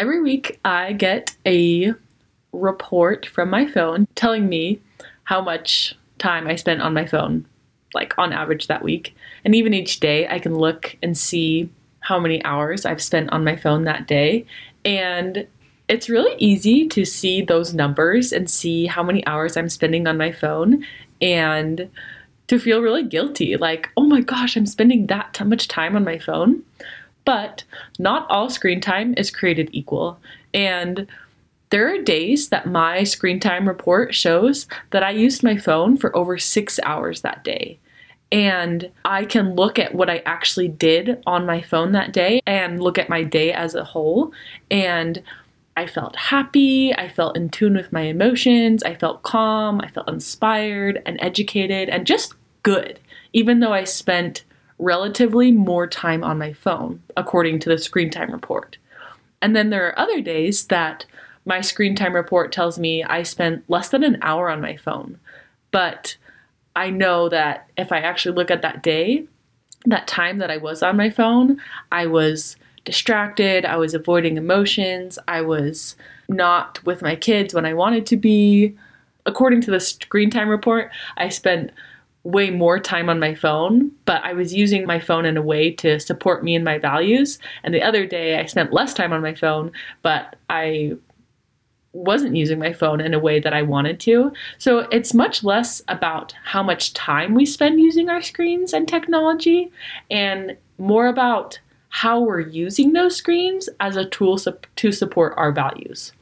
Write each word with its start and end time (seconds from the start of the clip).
Every 0.00 0.22
week, 0.22 0.58
I 0.64 0.94
get 0.94 1.36
a 1.44 1.92
report 2.52 3.26
from 3.26 3.50
my 3.50 3.66
phone 3.66 4.08
telling 4.14 4.48
me 4.48 4.80
how 5.24 5.42
much 5.42 5.94
time 6.16 6.46
I 6.46 6.56
spent 6.56 6.80
on 6.80 6.94
my 6.94 7.04
phone, 7.04 7.44
like 7.92 8.16
on 8.16 8.32
average 8.32 8.68
that 8.68 8.82
week. 8.82 9.14
And 9.44 9.54
even 9.54 9.74
each 9.74 10.00
day, 10.00 10.26
I 10.26 10.38
can 10.38 10.54
look 10.54 10.96
and 11.02 11.18
see 11.18 11.68
how 12.00 12.18
many 12.18 12.42
hours 12.46 12.86
I've 12.86 13.02
spent 13.02 13.30
on 13.30 13.44
my 13.44 13.56
phone 13.56 13.84
that 13.84 14.08
day. 14.08 14.46
And 14.86 15.46
it's 15.86 16.08
really 16.08 16.34
easy 16.38 16.88
to 16.88 17.04
see 17.04 17.42
those 17.42 17.74
numbers 17.74 18.32
and 18.32 18.48
see 18.48 18.86
how 18.86 19.02
many 19.02 19.22
hours 19.26 19.54
I'm 19.54 19.68
spending 19.68 20.06
on 20.06 20.16
my 20.16 20.32
phone 20.32 20.82
and 21.20 21.90
to 22.46 22.58
feel 22.58 22.80
really 22.80 23.02
guilty 23.02 23.58
like, 23.58 23.90
oh 23.98 24.04
my 24.04 24.22
gosh, 24.22 24.56
I'm 24.56 24.64
spending 24.64 25.08
that 25.08 25.38
much 25.44 25.68
time 25.68 25.94
on 25.94 26.04
my 26.04 26.18
phone. 26.18 26.62
But 27.24 27.64
not 27.98 28.26
all 28.30 28.50
screen 28.50 28.80
time 28.80 29.14
is 29.16 29.30
created 29.30 29.68
equal. 29.72 30.18
And 30.54 31.06
there 31.70 31.92
are 31.92 32.02
days 32.02 32.48
that 32.48 32.66
my 32.66 33.04
screen 33.04 33.38
time 33.38 33.68
report 33.68 34.14
shows 34.14 34.66
that 34.90 35.02
I 35.02 35.10
used 35.10 35.42
my 35.42 35.56
phone 35.56 35.96
for 35.96 36.14
over 36.16 36.36
six 36.38 36.80
hours 36.82 37.20
that 37.20 37.44
day. 37.44 37.78
And 38.32 38.90
I 39.04 39.24
can 39.24 39.54
look 39.54 39.78
at 39.78 39.94
what 39.94 40.10
I 40.10 40.22
actually 40.26 40.68
did 40.68 41.22
on 41.26 41.46
my 41.46 41.62
phone 41.62 41.92
that 41.92 42.12
day 42.12 42.40
and 42.46 42.82
look 42.82 42.98
at 42.98 43.08
my 43.08 43.22
day 43.22 43.52
as 43.52 43.74
a 43.74 43.84
whole. 43.84 44.32
And 44.70 45.22
I 45.76 45.86
felt 45.86 46.16
happy, 46.16 46.94
I 46.94 47.08
felt 47.08 47.36
in 47.36 47.48
tune 47.48 47.74
with 47.74 47.92
my 47.92 48.02
emotions, 48.02 48.82
I 48.82 48.94
felt 48.94 49.22
calm, 49.22 49.80
I 49.80 49.88
felt 49.88 50.08
inspired 50.08 51.00
and 51.06 51.18
educated 51.22 51.88
and 51.88 52.06
just 52.06 52.34
good, 52.62 53.00
even 53.32 53.60
though 53.60 53.72
I 53.72 53.84
spent 53.84 54.44
relatively 54.80 55.52
more 55.52 55.86
time 55.86 56.24
on 56.24 56.38
my 56.38 56.52
phone, 56.52 57.02
according 57.16 57.60
to 57.60 57.68
the 57.68 57.78
screen 57.78 58.10
time 58.10 58.32
report. 58.32 58.78
And 59.42 59.54
then 59.54 59.70
there 59.70 59.86
are 59.86 59.98
other 59.98 60.20
days 60.20 60.66
that 60.66 61.04
my 61.44 61.60
screen 61.60 61.94
time 61.94 62.14
report 62.14 62.52
tells 62.52 62.78
me 62.78 63.02
I 63.04 63.22
spent 63.22 63.68
less 63.68 63.88
than 63.90 64.02
an 64.02 64.18
hour 64.22 64.50
on 64.50 64.60
my 64.60 64.76
phone. 64.76 65.18
But 65.70 66.16
I 66.76 66.90
know 66.90 67.28
that 67.28 67.68
if 67.76 67.92
I 67.92 67.98
actually 67.98 68.34
look 68.34 68.50
at 68.50 68.62
that 68.62 68.82
day, 68.82 69.24
that 69.86 70.06
time 70.06 70.38
that 70.38 70.50
I 70.50 70.56
was 70.56 70.82
on 70.82 70.96
my 70.96 71.10
phone, 71.10 71.60
I 71.90 72.06
was 72.06 72.56
distracted, 72.84 73.64
I 73.64 73.76
was 73.76 73.94
avoiding 73.94 74.36
emotions, 74.36 75.18
I 75.28 75.42
was 75.42 75.96
not 76.28 76.84
with 76.84 77.02
my 77.02 77.16
kids 77.16 77.54
when 77.54 77.66
I 77.66 77.74
wanted 77.74 78.06
to 78.06 78.16
be. 78.16 78.76
According 79.26 79.60
to 79.62 79.70
the 79.70 79.80
screen 79.80 80.30
time 80.30 80.48
report, 80.48 80.90
I 81.16 81.28
spent 81.28 81.72
way 82.22 82.50
more 82.50 82.78
time 82.78 83.08
on 83.08 83.18
my 83.18 83.34
phone, 83.34 83.90
but 84.04 84.22
I 84.24 84.34
was 84.34 84.52
using 84.52 84.86
my 84.86 85.00
phone 85.00 85.24
in 85.24 85.36
a 85.36 85.42
way 85.42 85.70
to 85.72 85.98
support 85.98 86.44
me 86.44 86.54
and 86.54 86.64
my 86.64 86.78
values. 86.78 87.38
And 87.62 87.74
the 87.74 87.82
other 87.82 88.06
day 88.06 88.38
I 88.38 88.46
spent 88.46 88.72
less 88.72 88.92
time 88.92 89.12
on 89.12 89.22
my 89.22 89.34
phone, 89.34 89.72
but 90.02 90.36
I 90.50 90.92
wasn't 91.92 92.36
using 92.36 92.58
my 92.58 92.72
phone 92.72 93.00
in 93.00 93.14
a 93.14 93.18
way 93.18 93.40
that 93.40 93.52
I 93.52 93.62
wanted 93.62 93.98
to. 94.00 94.32
So 94.58 94.80
it's 94.92 95.14
much 95.14 95.42
less 95.42 95.82
about 95.88 96.34
how 96.44 96.62
much 96.62 96.92
time 96.92 97.34
we 97.34 97.46
spend 97.46 97.80
using 97.80 98.08
our 98.08 98.22
screens 98.22 98.72
and 98.72 98.86
technology 98.86 99.72
and 100.10 100.56
more 100.78 101.08
about 101.08 101.58
how 101.88 102.20
we're 102.20 102.40
using 102.40 102.92
those 102.92 103.16
screens 103.16 103.68
as 103.80 103.96
a 103.96 104.04
tool 104.04 104.38
to 104.76 104.92
support 104.92 105.34
our 105.36 105.50
values. 105.50 106.12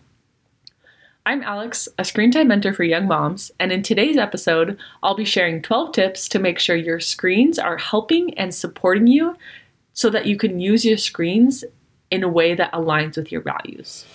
I'm 1.28 1.42
Alex, 1.42 1.90
a 1.98 2.06
screen 2.06 2.30
time 2.30 2.48
mentor 2.48 2.72
for 2.72 2.84
young 2.84 3.06
moms, 3.06 3.52
and 3.60 3.70
in 3.70 3.82
today's 3.82 4.16
episode, 4.16 4.78
I'll 5.02 5.14
be 5.14 5.26
sharing 5.26 5.60
12 5.60 5.92
tips 5.92 6.26
to 6.30 6.38
make 6.38 6.58
sure 6.58 6.74
your 6.74 7.00
screens 7.00 7.58
are 7.58 7.76
helping 7.76 8.32
and 8.38 8.54
supporting 8.54 9.06
you 9.06 9.36
so 9.92 10.08
that 10.08 10.24
you 10.24 10.38
can 10.38 10.58
use 10.58 10.86
your 10.86 10.96
screens 10.96 11.66
in 12.10 12.22
a 12.22 12.28
way 12.28 12.54
that 12.54 12.72
aligns 12.72 13.18
with 13.18 13.30
your 13.30 13.42
values. 13.42 14.06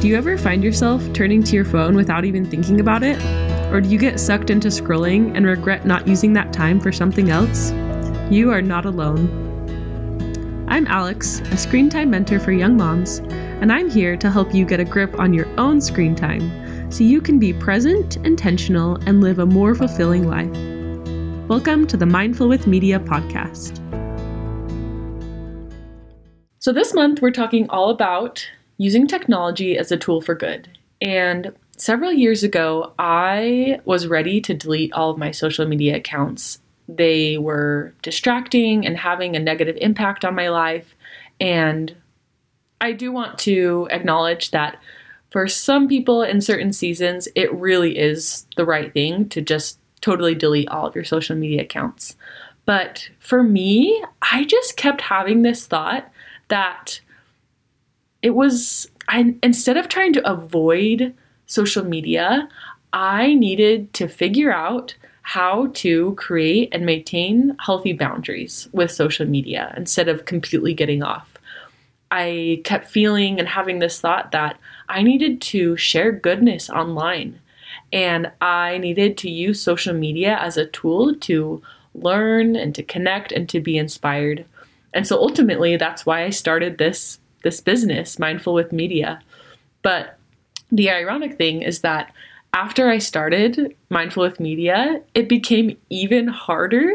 Do 0.00 0.08
you 0.08 0.16
ever 0.16 0.38
find 0.38 0.64
yourself 0.64 1.02
turning 1.12 1.42
to 1.42 1.54
your 1.54 1.66
phone 1.66 1.94
without 1.94 2.24
even 2.24 2.46
thinking 2.46 2.80
about 2.80 3.02
it? 3.02 3.22
Or 3.70 3.82
do 3.82 3.90
you 3.90 3.98
get 3.98 4.18
sucked 4.18 4.48
into 4.48 4.68
scrolling 4.68 5.36
and 5.36 5.44
regret 5.44 5.84
not 5.84 6.08
using 6.08 6.32
that 6.32 6.54
time 6.54 6.80
for 6.80 6.90
something 6.90 7.28
else? 7.28 7.70
You 8.30 8.50
are 8.50 8.62
not 8.62 8.86
alone. 8.86 9.59
I'm 10.70 10.86
Alex, 10.86 11.40
a 11.50 11.56
screen 11.56 11.90
time 11.90 12.10
mentor 12.10 12.38
for 12.38 12.52
young 12.52 12.76
moms, 12.76 13.18
and 13.60 13.72
I'm 13.72 13.90
here 13.90 14.16
to 14.16 14.30
help 14.30 14.54
you 14.54 14.64
get 14.64 14.78
a 14.78 14.84
grip 14.84 15.18
on 15.18 15.34
your 15.34 15.48
own 15.58 15.80
screen 15.80 16.14
time 16.14 16.92
so 16.92 17.02
you 17.02 17.20
can 17.20 17.40
be 17.40 17.52
present, 17.52 18.18
intentional, 18.18 18.94
and 19.04 19.20
live 19.20 19.40
a 19.40 19.46
more 19.46 19.74
fulfilling 19.74 20.28
life. 20.28 20.48
Welcome 21.48 21.88
to 21.88 21.96
the 21.96 22.06
Mindful 22.06 22.48
with 22.48 22.68
Media 22.68 23.00
podcast. 23.00 23.78
So, 26.60 26.72
this 26.72 26.94
month 26.94 27.20
we're 27.20 27.32
talking 27.32 27.68
all 27.68 27.90
about 27.90 28.48
using 28.78 29.08
technology 29.08 29.76
as 29.76 29.90
a 29.90 29.96
tool 29.96 30.20
for 30.20 30.36
good. 30.36 30.68
And 31.00 31.52
several 31.78 32.12
years 32.12 32.44
ago, 32.44 32.92
I 32.96 33.80
was 33.86 34.06
ready 34.06 34.40
to 34.42 34.54
delete 34.54 34.92
all 34.92 35.10
of 35.10 35.18
my 35.18 35.32
social 35.32 35.66
media 35.66 35.96
accounts. 35.96 36.60
They 36.96 37.38
were 37.38 37.94
distracting 38.02 38.86
and 38.86 38.96
having 38.96 39.36
a 39.36 39.40
negative 39.40 39.76
impact 39.80 40.24
on 40.24 40.34
my 40.34 40.48
life. 40.48 40.94
And 41.40 41.94
I 42.80 42.92
do 42.92 43.12
want 43.12 43.38
to 43.40 43.88
acknowledge 43.90 44.50
that 44.50 44.78
for 45.30 45.46
some 45.46 45.86
people 45.86 46.22
in 46.22 46.40
certain 46.40 46.72
seasons, 46.72 47.28
it 47.34 47.52
really 47.54 47.98
is 47.98 48.46
the 48.56 48.64
right 48.64 48.92
thing 48.92 49.28
to 49.28 49.40
just 49.40 49.78
totally 50.00 50.34
delete 50.34 50.68
all 50.68 50.86
of 50.86 50.94
your 50.94 51.04
social 51.04 51.36
media 51.36 51.62
accounts. 51.62 52.16
But 52.66 53.08
for 53.18 53.42
me, 53.42 54.02
I 54.32 54.44
just 54.44 54.76
kept 54.76 55.00
having 55.00 55.42
this 55.42 55.66
thought 55.66 56.10
that 56.48 57.00
it 58.22 58.30
was 58.30 58.88
I 59.08 59.34
instead 59.42 59.76
of 59.76 59.88
trying 59.88 60.12
to 60.14 60.30
avoid 60.30 61.14
social 61.46 61.84
media, 61.84 62.48
I 62.92 63.34
needed 63.34 63.92
to 63.94 64.08
figure 64.08 64.52
out 64.52 64.94
how 65.30 65.68
to 65.74 66.12
create 66.16 66.68
and 66.72 66.84
maintain 66.84 67.56
healthy 67.60 67.92
boundaries 67.92 68.66
with 68.72 68.90
social 68.90 69.24
media 69.24 69.72
instead 69.76 70.08
of 70.08 70.24
completely 70.24 70.74
getting 70.74 71.04
off. 71.04 71.28
I 72.10 72.62
kept 72.64 72.90
feeling 72.90 73.38
and 73.38 73.46
having 73.46 73.78
this 73.78 74.00
thought 74.00 74.32
that 74.32 74.58
I 74.88 75.04
needed 75.04 75.40
to 75.42 75.76
share 75.76 76.10
goodness 76.10 76.68
online 76.68 77.38
and 77.92 78.32
I 78.40 78.78
needed 78.78 79.16
to 79.18 79.30
use 79.30 79.62
social 79.62 79.94
media 79.94 80.36
as 80.40 80.56
a 80.56 80.66
tool 80.66 81.14
to 81.14 81.62
learn 81.94 82.56
and 82.56 82.74
to 82.74 82.82
connect 82.82 83.30
and 83.30 83.48
to 83.50 83.60
be 83.60 83.78
inspired. 83.78 84.44
And 84.94 85.06
so 85.06 85.16
ultimately, 85.16 85.76
that's 85.76 86.04
why 86.04 86.24
I 86.24 86.30
started 86.30 86.78
this 86.78 87.20
this 87.44 87.60
business, 87.60 88.18
Mindful 88.18 88.52
with 88.52 88.72
Media. 88.72 89.22
But 89.82 90.18
the 90.72 90.90
ironic 90.90 91.38
thing 91.38 91.62
is 91.62 91.82
that 91.82 92.12
after 92.52 92.88
I 92.88 92.98
started 92.98 93.74
Mindful 93.90 94.24
with 94.24 94.40
Media, 94.40 95.00
it 95.14 95.28
became 95.28 95.76
even 95.88 96.28
harder 96.28 96.92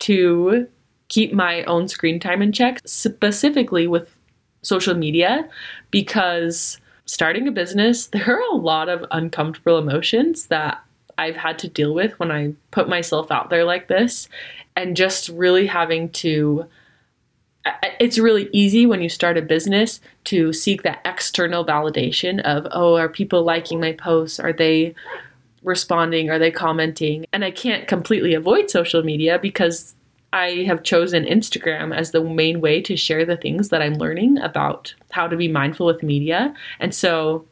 to 0.00 0.66
keep 1.08 1.32
my 1.32 1.62
own 1.64 1.88
screen 1.88 2.18
time 2.18 2.42
in 2.42 2.52
check, 2.52 2.80
specifically 2.84 3.86
with 3.86 4.14
social 4.62 4.94
media, 4.94 5.48
because 5.90 6.80
starting 7.04 7.46
a 7.46 7.52
business, 7.52 8.06
there 8.12 8.36
are 8.36 8.52
a 8.52 8.56
lot 8.56 8.88
of 8.88 9.04
uncomfortable 9.10 9.78
emotions 9.78 10.46
that 10.46 10.82
I've 11.18 11.36
had 11.36 11.58
to 11.60 11.68
deal 11.68 11.94
with 11.94 12.18
when 12.18 12.30
I 12.30 12.52
put 12.72 12.88
myself 12.88 13.30
out 13.30 13.48
there 13.48 13.64
like 13.64 13.88
this, 13.88 14.28
and 14.74 14.96
just 14.96 15.28
really 15.30 15.66
having 15.66 16.10
to 16.10 16.66
it's 18.00 18.18
really 18.18 18.48
easy 18.52 18.86
when 18.86 19.02
you 19.02 19.08
start 19.08 19.36
a 19.36 19.42
business 19.42 20.00
to 20.24 20.52
seek 20.52 20.82
that 20.82 21.00
external 21.04 21.64
validation 21.64 22.40
of, 22.42 22.66
oh, 22.70 22.96
are 22.96 23.08
people 23.08 23.42
liking 23.42 23.80
my 23.80 23.92
posts? 23.92 24.38
Are 24.38 24.52
they 24.52 24.94
responding? 25.62 26.30
Are 26.30 26.38
they 26.38 26.50
commenting? 26.50 27.26
And 27.32 27.44
I 27.44 27.50
can't 27.50 27.88
completely 27.88 28.34
avoid 28.34 28.70
social 28.70 29.02
media 29.02 29.38
because 29.38 29.94
I 30.32 30.64
have 30.66 30.82
chosen 30.82 31.24
Instagram 31.24 31.94
as 31.94 32.10
the 32.10 32.22
main 32.22 32.60
way 32.60 32.80
to 32.82 32.96
share 32.96 33.24
the 33.24 33.36
things 33.36 33.70
that 33.70 33.82
I'm 33.82 33.94
learning 33.94 34.38
about 34.38 34.94
how 35.10 35.26
to 35.26 35.36
be 35.36 35.48
mindful 35.48 35.86
with 35.86 36.02
media. 36.02 36.54
And 36.78 36.94
so 36.94 37.46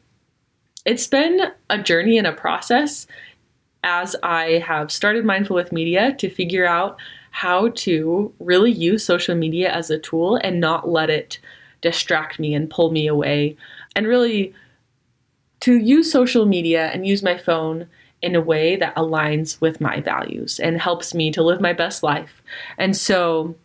it's 0.85 1.07
been 1.07 1.41
a 1.71 1.83
journey 1.83 2.19
and 2.19 2.27
a 2.27 2.33
process 2.33 3.07
as 3.83 4.17
I 4.23 4.63
have 4.67 4.91
started 4.91 5.25
Mindful 5.25 5.57
with 5.57 5.73
Media 5.73 6.15
to 6.15 6.31
figure 6.31 6.67
out 6.67 6.99
how 7.35 7.69
to 7.71 8.33
really 8.39 8.71
use 8.71 9.05
social 9.05 9.35
media 9.35 9.69
as 9.69 9.91
a 9.91 9.99
tool 9.99 10.39
and 10.45 10.61
not 10.61 10.89
let 10.89 11.11
it 11.11 11.41
distract 11.81 12.39
me 12.39 12.55
and 12.55 12.71
pull 12.71 12.93
me 12.93 13.09
away. 13.09 13.57
And 13.97 14.07
really 14.07 14.55
to 15.59 15.77
use 15.77 16.13
social 16.13 16.47
media 16.47 16.87
and 16.95 17.05
use 17.05 17.25
my 17.25 17.37
phone 17.37 17.89
in 18.23 18.37
a 18.37 18.41
way 18.41 18.77
that 18.77 18.95
aligns 18.95 19.61
with 19.61 19.81
my 19.81 20.01
values 20.01 20.61
and 20.61 20.81
helps 20.81 21.13
me 21.13 21.33
to 21.33 21.43
live 21.43 21.61
my 21.61 21.73
best 21.73 22.05
life. 22.05 22.41
And 22.79 22.97
so 22.97 23.57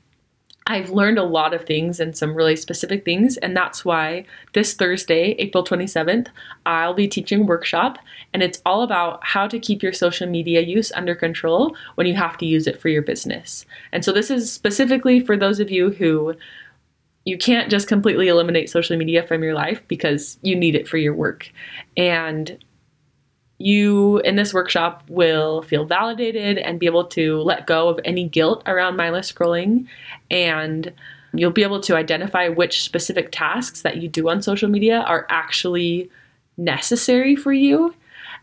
I've 0.70 0.92
learned 0.92 1.18
a 1.18 1.24
lot 1.24 1.56
of 1.56 1.66
things 1.66 2.00
and 2.00 2.16
some 2.16 2.36
really 2.36 2.56
specific 2.56 3.04
things, 3.04 3.38
and 3.38 3.58
that's 3.58 3.84
why 3.84 4.24
this 4.54 4.76
Thursday, 4.76 5.32
April 5.40 5.64
27th, 5.64 6.28
I'll 6.68 6.94
be 6.94 7.08
teaching 7.08 7.48
workshop, 7.48 7.98
and 8.34 8.44
it's 8.44 8.62
all 8.68 8.84
about 8.84 9.20
how 9.26 9.48
to 9.48 9.60
keep 9.60 9.82
your 9.82 9.94
social 9.94 10.28
media 10.28 10.62
use 10.62 10.92
under 10.92 11.16
control 11.16 11.76
when 11.96 12.06
you 12.06 12.14
have 12.14 12.38
to 12.38 12.46
use 12.46 12.68
it 12.68 12.80
for 12.80 12.88
your 12.88 13.02
business. 13.02 13.66
And 13.92 14.06
so 14.06 14.12
this 14.12 14.30
is 14.30 14.52
specifically 14.52 15.20
for 15.20 15.36
those 15.36 15.60
of 15.60 15.72
you 15.72 15.90
who 15.90 16.36
you 17.26 17.38
can't 17.38 17.72
just 17.72 17.88
completely 17.88 18.28
eliminate 18.28 18.70
social 18.70 18.96
media 18.96 19.26
from 19.26 19.42
your 19.42 19.56
life 19.56 19.82
because 19.88 20.38
you 20.44 20.56
need 20.56 20.76
it 20.76 20.88
for 20.88 20.98
your 20.98 21.16
work. 21.16 21.52
And 21.98 22.64
you 23.60 24.20
in 24.20 24.38
this 24.38 24.54
workshop 24.54 25.04
will 25.10 25.62
feel 25.62 25.86
validated 25.86 26.58
and 26.58 26.80
be 26.80 26.86
able 26.86 27.06
to 27.06 27.42
let 27.42 27.68
go 27.68 27.90
of 27.90 28.00
any 28.06 28.28
guilt 28.28 28.64
around 28.66 28.96
mindless 28.96 29.32
scrolling. 29.32 29.86
And 30.32 30.94
you'll 31.34 31.52
be 31.52 31.64
able 31.64 31.82
to 31.82 31.96
identify 31.96 32.48
which 32.48 32.82
specific 32.82 33.30
tasks 33.32 33.82
that 33.82 33.98
you 33.98 34.08
do 34.08 34.30
on 34.30 34.42
social 34.42 34.70
media 34.70 35.02
are 35.02 35.28
actually 35.30 36.10
necessary 36.58 37.36
for 37.36 37.52
you. 37.52 37.94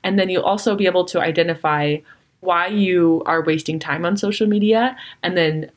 And 0.05 0.19
then 0.19 0.29
you'll 0.29 0.43
also 0.43 0.77
be 0.77 0.87
able 0.87 1.07
to 1.07 1.21
identify 1.21 1.97
why 2.41 2.67
you 2.67 3.23
are 3.27 3.43
wasting 3.43 3.79
time 3.79 4.05
on 4.05 4.17
social 4.17 4.47
media 4.47 4.97
and 5.23 5.37
then 5.37 5.71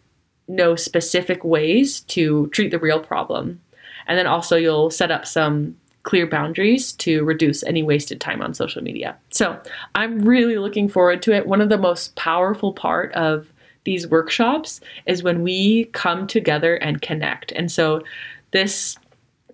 know 0.49 0.75
specific 0.75 1.43
ways 1.43 2.01
to 2.01 2.47
treat 2.47 2.71
the 2.71 2.79
real 2.79 2.99
problem. 2.99 3.61
And 4.05 4.17
then 4.17 4.27
also 4.27 4.57
you'll 4.57 4.89
set 4.89 5.11
up 5.11 5.25
some 5.25 5.77
clear 6.03 6.25
boundaries 6.25 6.93
to 6.93 7.23
reduce 7.23 7.63
any 7.63 7.83
wasted 7.83 8.21
time 8.21 8.41
on 8.41 8.53
social 8.53 8.81
media. 8.81 9.17
So 9.31 9.59
I'm 9.95 10.19
really 10.19 10.57
looking 10.57 10.89
forward 10.89 11.21
to 11.23 11.33
it. 11.33 11.47
One 11.47 11.61
of 11.61 11.69
the 11.69 11.77
most 11.77 12.15
powerful 12.15 12.73
part 12.73 13.13
of 13.13 13.51
these 13.83 14.07
workshops 14.07 14.81
is 15.05 15.23
when 15.23 15.43
we 15.43 15.85
come 15.85 16.27
together 16.27 16.75
and 16.75 17.01
connect. 17.01 17.51
And 17.53 17.71
so 17.71 18.03
this 18.51 18.97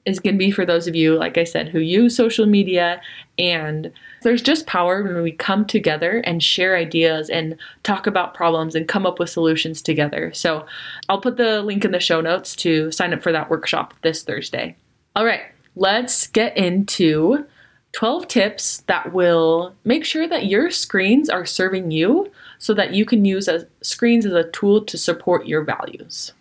is 0.06 0.20
going 0.20 0.36
to 0.36 0.40
be 0.40 0.52
for 0.52 0.66
those 0.66 0.88
of 0.88 0.96
you, 0.96 1.16
like 1.16 1.38
I 1.38 1.44
said, 1.44 1.68
who 1.70 1.80
use 1.80 2.16
social 2.16 2.46
media. 2.46 3.02
And 3.40 3.92
there's 4.22 4.42
just 4.42 4.68
power 4.68 5.04
when 5.04 5.22
we 5.24 5.32
come 5.32 5.66
together 5.66 6.20
and 6.26 6.44
share 6.44 6.78
ideas 6.78 7.30
and 7.30 7.58
talk 7.84 8.06
about 8.06 8.36
problems 8.36 8.76
and 8.76 8.88
come 8.88 9.06
up 9.06 9.20
with 9.20 9.30
solutions 9.30 9.82
together. 9.82 10.32
So 10.34 10.66
I'll 11.10 11.22
put 11.22 11.38
the 11.38 11.62
link 11.64 11.86
in 11.86 11.92
the 11.92 12.00
show 12.00 12.22
notes 12.22 12.56
to 12.58 12.92
sign 12.92 13.14
up 13.14 13.24
for 13.24 13.32
that 13.32 13.50
workshop 13.50 13.94
this 14.04 14.24
Thursday. 14.24 14.76
All 15.16 15.26
right, 15.26 15.42
let's 15.76 16.28
get 16.28 16.56
into 16.58 17.46
12 17.94 18.28
tips 18.28 18.82
that 18.88 19.14
will 19.14 19.74
make 19.86 20.04
sure 20.04 20.28
that 20.28 20.48
your 20.48 20.70
screens 20.70 21.30
are 21.30 21.46
serving 21.46 21.92
you 21.92 22.32
so 22.60 22.74
that 22.74 22.94
you 22.94 23.06
can 23.06 23.24
use 23.24 23.48
as 23.48 23.66
screens 23.82 24.26
as 24.26 24.34
a 24.34 24.50
tool 24.52 24.84
to 24.84 24.98
support 24.98 25.48
your 25.48 25.64
values. 25.64 26.34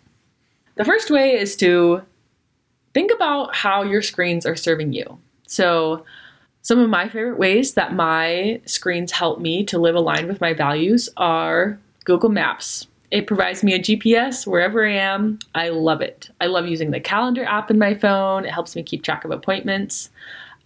The 0.75 0.83
first 0.83 1.09
way 1.09 1.31
is 1.31 1.55
to 1.57 2.01
think 2.93 3.11
about 3.13 3.55
how 3.55 3.83
your 3.83 4.01
screens 4.01 4.45
are 4.45 4.55
serving 4.55 4.93
you. 4.93 5.19
So, 5.47 6.05
some 6.61 6.79
of 6.79 6.89
my 6.89 7.07
favorite 7.07 7.37
ways 7.37 7.75
that 7.75 7.93
my 7.93 8.59
screens 8.65 9.11
help 9.11 9.39
me 9.39 9.63
to 9.65 9.77
live 9.77 9.93
aligned 9.93 10.27
with 10.27 10.41
my 10.41 10.51
values 10.53 11.07
are 11.15 11.79
Google 12.05 12.31
Maps. 12.31 12.87
It 13.15 13.27
provides 13.27 13.63
me 13.63 13.73
a 13.73 13.79
GPS 13.79 14.45
wherever 14.45 14.85
I 14.85 14.91
am. 14.91 15.39
I 15.55 15.69
love 15.69 16.01
it. 16.01 16.29
I 16.41 16.47
love 16.47 16.67
using 16.67 16.91
the 16.91 16.99
calendar 16.99 17.45
app 17.45 17.71
in 17.71 17.79
my 17.79 17.93
phone. 17.93 18.43
It 18.43 18.51
helps 18.51 18.75
me 18.75 18.83
keep 18.83 19.03
track 19.03 19.23
of 19.23 19.31
appointments. 19.31 20.09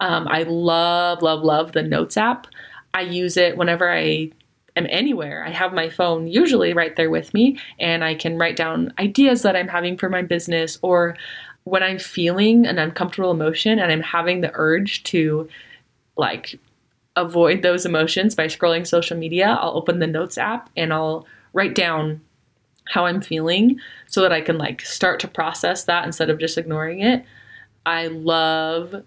Um, 0.00 0.26
I 0.26 0.42
love, 0.42 1.22
love, 1.22 1.44
love 1.44 1.70
the 1.70 1.84
Notes 1.84 2.16
app. 2.16 2.48
I 2.92 3.02
use 3.02 3.36
it 3.36 3.56
whenever 3.56 3.88
I 3.88 4.32
am 4.74 4.88
anywhere. 4.90 5.44
I 5.46 5.50
have 5.50 5.72
my 5.72 5.90
phone 5.90 6.26
usually 6.26 6.72
right 6.72 6.96
there 6.96 7.08
with 7.08 7.32
me, 7.32 7.56
and 7.78 8.02
I 8.02 8.16
can 8.16 8.36
write 8.36 8.56
down 8.56 8.92
ideas 8.98 9.42
that 9.42 9.54
I'm 9.54 9.68
having 9.68 9.96
for 9.96 10.08
my 10.08 10.22
business 10.22 10.76
or 10.82 11.16
when 11.62 11.84
I'm 11.84 12.00
feeling 12.00 12.66
an 12.66 12.80
uncomfortable 12.80 13.30
emotion 13.30 13.78
and 13.78 13.92
I'm 13.92 14.02
having 14.02 14.40
the 14.40 14.50
urge 14.54 15.04
to 15.04 15.48
like 16.16 16.58
avoid 17.14 17.62
those 17.62 17.86
emotions 17.86 18.34
by 18.34 18.46
scrolling 18.46 18.84
social 18.84 19.16
media, 19.16 19.56
I'll 19.60 19.76
open 19.76 20.00
the 20.00 20.08
Notes 20.08 20.36
app 20.36 20.68
and 20.76 20.92
I'll 20.92 21.28
write 21.52 21.76
down 21.76 22.22
how 22.90 23.06
I'm 23.06 23.20
feeling 23.20 23.80
so 24.06 24.20
that 24.22 24.32
I 24.32 24.40
can 24.40 24.58
like 24.58 24.82
start 24.82 25.20
to 25.20 25.28
process 25.28 25.84
that 25.84 26.04
instead 26.04 26.28
of 26.28 26.40
just 26.40 26.58
ignoring 26.58 27.00
it. 27.00 27.24
I 27.86 28.08
love 28.08 29.04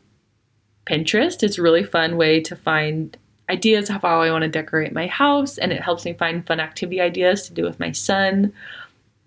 Pinterest. 0.85 1.43
It's 1.43 1.57
a 1.57 1.61
really 1.61 1.83
fun 1.83 2.15
way 2.15 2.39
to 2.41 2.55
find 2.55 3.17
ideas 3.49 3.89
of 3.89 4.01
how 4.01 4.21
I 4.21 4.31
want 4.31 4.43
to 4.43 4.47
decorate 4.47 4.93
my 4.93 5.07
house 5.07 5.57
and 5.57 5.73
it 5.73 5.81
helps 5.81 6.05
me 6.05 6.13
find 6.13 6.47
fun 6.47 6.61
activity 6.61 7.01
ideas 7.01 7.45
to 7.47 7.53
do 7.53 7.63
with 7.63 7.79
my 7.79 7.91
son. 7.91 8.53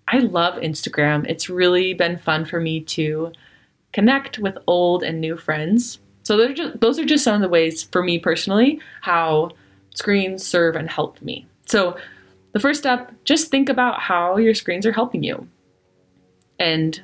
I 0.07 0.19
love 0.19 0.55
Instagram. 0.55 1.29
It's 1.29 1.49
really 1.49 1.93
been 1.93 2.17
fun 2.17 2.45
for 2.45 2.59
me 2.59 2.81
to 2.81 3.31
connect 3.93 4.39
with 4.39 4.57
old 4.65 5.03
and 5.03 5.21
new 5.21 5.37
friends. 5.37 5.99
So 6.23 6.51
just, 6.51 6.79
those 6.81 6.97
are 6.97 7.05
just 7.05 7.23
some 7.23 7.35
of 7.35 7.41
the 7.41 7.49
ways 7.49 7.83
for 7.83 8.01
me 8.01 8.17
personally 8.17 8.81
how 9.01 9.51
screens 9.93 10.45
serve 10.45 10.75
and 10.75 10.89
help 10.89 11.21
me. 11.21 11.45
So 11.65 11.95
the 12.57 12.61
first 12.61 12.79
step, 12.79 13.11
just 13.23 13.51
think 13.51 13.69
about 13.69 13.99
how 13.99 14.37
your 14.37 14.55
screens 14.55 14.87
are 14.87 14.91
helping 14.91 15.21
you. 15.21 15.47
And 16.57 16.99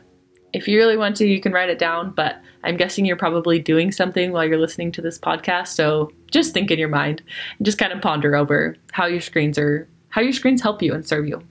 if 0.52 0.68
you 0.68 0.80
really 0.80 0.98
want 0.98 1.16
to, 1.18 1.28
you 1.28 1.40
can 1.40 1.52
write 1.52 1.70
it 1.70 1.78
down, 1.78 2.10
but 2.10 2.42
I'm 2.64 2.76
guessing 2.76 3.06
you're 3.06 3.16
probably 3.16 3.60
doing 3.60 3.92
something 3.92 4.32
while 4.32 4.46
you're 4.46 4.58
listening 4.58 4.92
to 4.94 5.02
this 5.04 5.20
podcast. 5.20 5.68
So 5.68 6.12
just 6.32 6.56
think 6.56 6.72
in 6.72 6.80
your 6.80 6.90
mind 6.90 7.22
and 7.60 7.68
just 7.68 7.78
kind 7.78 7.94
of 7.94 8.02
ponder 8.02 8.36
over 8.36 8.76
how 8.94 9.06
your 9.06 9.22
screens 9.22 9.60
are 9.60 9.88
how 10.10 10.22
your 10.22 10.34
screens 10.34 10.64
help 10.64 10.82
you 10.82 10.92
and 10.92 11.08
serve 11.08 11.28
you. 11.28 11.44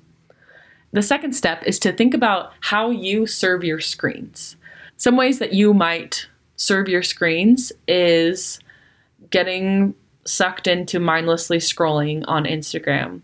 The 0.90 1.02
second 1.02 1.34
step 1.34 1.62
is 1.64 1.78
to 1.78 1.92
think 1.92 2.12
about 2.12 2.54
how 2.58 2.90
you 2.90 3.28
serve 3.28 3.62
your 3.62 3.78
screens. 3.78 4.56
Some 4.96 5.16
ways 5.16 5.38
that 5.38 5.52
you 5.52 5.74
might 5.74 6.26
serve 6.56 6.88
your 6.88 7.04
screens 7.04 7.70
is 7.86 8.58
getting 9.30 9.94
sucked 10.24 10.66
into 10.66 10.98
mindlessly 10.98 11.58
scrolling 11.58 12.24
on 12.26 12.46
Instagram 12.46 13.20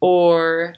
or 0.00 0.74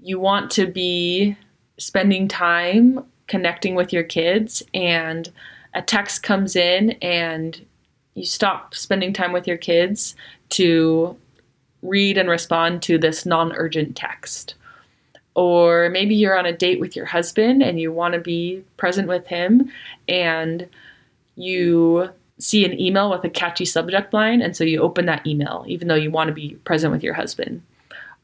you 0.00 0.20
want 0.20 0.50
to 0.52 0.66
be 0.66 1.36
spending 1.78 2.28
time 2.28 3.04
connecting 3.26 3.74
with 3.74 3.92
your 3.92 4.02
kids 4.02 4.62
and 4.74 5.32
a 5.72 5.82
text 5.82 6.22
comes 6.22 6.54
in 6.54 6.90
and 7.02 7.64
you 8.14 8.24
stop 8.24 8.74
spending 8.74 9.12
time 9.12 9.32
with 9.32 9.46
your 9.46 9.56
kids 9.56 10.14
to 10.50 11.16
read 11.82 12.16
and 12.16 12.28
respond 12.28 12.82
to 12.82 12.96
this 12.96 13.26
non 13.26 13.52
urgent 13.52 13.96
text. 13.96 14.54
Or 15.34 15.88
maybe 15.90 16.14
you're 16.14 16.38
on 16.38 16.46
a 16.46 16.56
date 16.56 16.78
with 16.78 16.94
your 16.94 17.06
husband 17.06 17.62
and 17.62 17.80
you 17.80 17.90
want 17.90 18.14
to 18.14 18.20
be 18.20 18.62
present 18.76 19.08
with 19.08 19.26
him 19.26 19.70
and 20.08 20.68
you 21.34 22.08
see 22.38 22.64
an 22.64 22.78
email 22.80 23.10
with 23.10 23.24
a 23.24 23.28
catchy 23.28 23.64
subject 23.64 24.12
line 24.12 24.40
and 24.42 24.56
so 24.56 24.62
you 24.64 24.80
open 24.80 25.06
that 25.06 25.26
email 25.26 25.64
even 25.66 25.88
though 25.88 25.94
you 25.94 26.10
want 26.10 26.28
to 26.28 26.34
be 26.34 26.54
present 26.64 26.92
with 26.92 27.02
your 27.02 27.14
husband. 27.14 27.62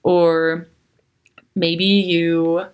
Or 0.02 0.66
maybe 1.54 1.84
you 1.84 2.64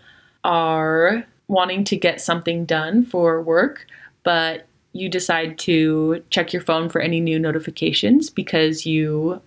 are 0.45 1.25
wanting 1.49 1.85
to 1.85 1.97
get 1.97 2.21
something 2.21 2.65
done 2.65 3.05
for 3.05 3.43
work, 3.43 3.87
but 4.23 4.67
you 4.93 5.09
decide 5.09 5.59
to 5.59 6.23
check 6.31 6.53
your 6.53 6.63
phone 6.63 6.89
for 6.89 7.01
any 7.01 7.21
new 7.21 7.39
notifications 7.39 8.31
because 8.31 8.87
you 8.87 9.41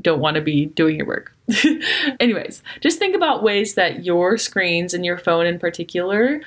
don't 0.00 0.20
want 0.20 0.36
to 0.36 0.40
be 0.40 0.66
doing 0.66 0.96
your 0.96 1.06
work. 1.06 1.32
Anyways, 2.20 2.62
just 2.80 2.98
think 2.98 3.14
about 3.14 3.42
ways 3.42 3.74
that 3.74 4.04
your 4.04 4.36
screens 4.38 4.94
and 4.94 5.04
your 5.04 5.18
phone 5.18 5.46
in 5.46 5.58
particular 5.58 6.40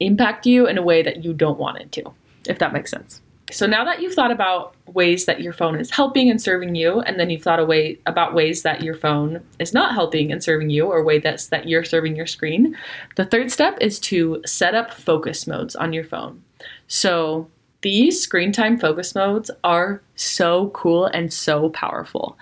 impact 0.00 0.46
you 0.46 0.66
in 0.66 0.78
a 0.78 0.82
way 0.82 1.02
that 1.02 1.24
you 1.24 1.32
don't 1.32 1.58
want 1.58 1.78
it 1.78 1.92
to, 1.92 2.12
if 2.48 2.58
that 2.58 2.72
makes 2.72 2.90
sense. 2.90 3.20
So 3.52 3.66
now 3.66 3.84
that 3.84 4.02
you've 4.02 4.14
thought 4.14 4.32
about 4.32 4.74
ways 4.86 5.26
that 5.26 5.40
your 5.40 5.52
phone 5.52 5.78
is 5.78 5.90
helping 5.90 6.28
and 6.30 6.42
serving 6.42 6.74
you, 6.74 7.00
and 7.00 7.18
then 7.18 7.30
you've 7.30 7.42
thought 7.42 7.60
away 7.60 7.98
about 8.06 8.34
ways 8.34 8.62
that 8.62 8.82
your 8.82 8.94
phone 8.94 9.40
is 9.60 9.72
not 9.72 9.94
helping 9.94 10.32
and 10.32 10.42
serving 10.42 10.70
you, 10.70 10.86
or 10.86 11.04
way 11.04 11.20
that's 11.20 11.46
that 11.48 11.68
you're 11.68 11.84
serving 11.84 12.16
your 12.16 12.26
screen, 12.26 12.76
the 13.14 13.24
third 13.24 13.52
step 13.52 13.78
is 13.80 14.00
to 14.00 14.42
set 14.44 14.74
up 14.74 14.92
focus 14.92 15.46
modes 15.46 15.76
on 15.76 15.92
your 15.92 16.04
phone. 16.04 16.42
So 16.88 17.48
these 17.82 18.20
screen 18.20 18.50
time 18.50 18.78
focus 18.78 19.14
modes 19.14 19.50
are 19.62 20.02
so 20.16 20.70
cool 20.70 21.06
and 21.06 21.32
so 21.32 21.68
powerful. 21.68 22.36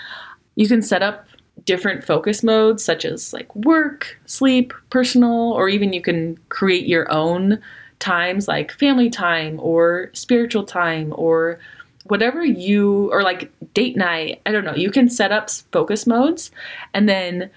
You 0.54 0.68
can 0.68 0.80
set 0.80 1.02
up 1.02 1.26
different 1.66 2.02
focus 2.02 2.42
modes 2.42 2.82
such 2.82 3.04
as 3.04 3.32
like 3.32 3.54
work, 3.54 4.18
sleep, 4.26 4.72
personal, 4.90 5.52
or 5.52 5.68
even 5.68 5.92
you 5.92 6.00
can 6.00 6.38
create 6.48 6.86
your 6.86 7.10
own 7.12 7.60
times 8.04 8.46
like 8.46 8.70
family 8.72 9.08
time 9.08 9.58
or 9.60 10.10
spiritual 10.12 10.62
time 10.62 11.14
or 11.16 11.58
whatever 12.04 12.44
you 12.44 13.10
or 13.10 13.22
like 13.22 13.50
date 13.72 13.96
night 13.96 14.42
i 14.44 14.52
don't 14.52 14.66
know 14.66 14.74
you 14.74 14.90
can 14.90 15.08
set 15.08 15.32
up 15.32 15.48
focus 15.72 16.06
modes. 16.06 16.50
And 16.92 17.08
then 17.08 17.50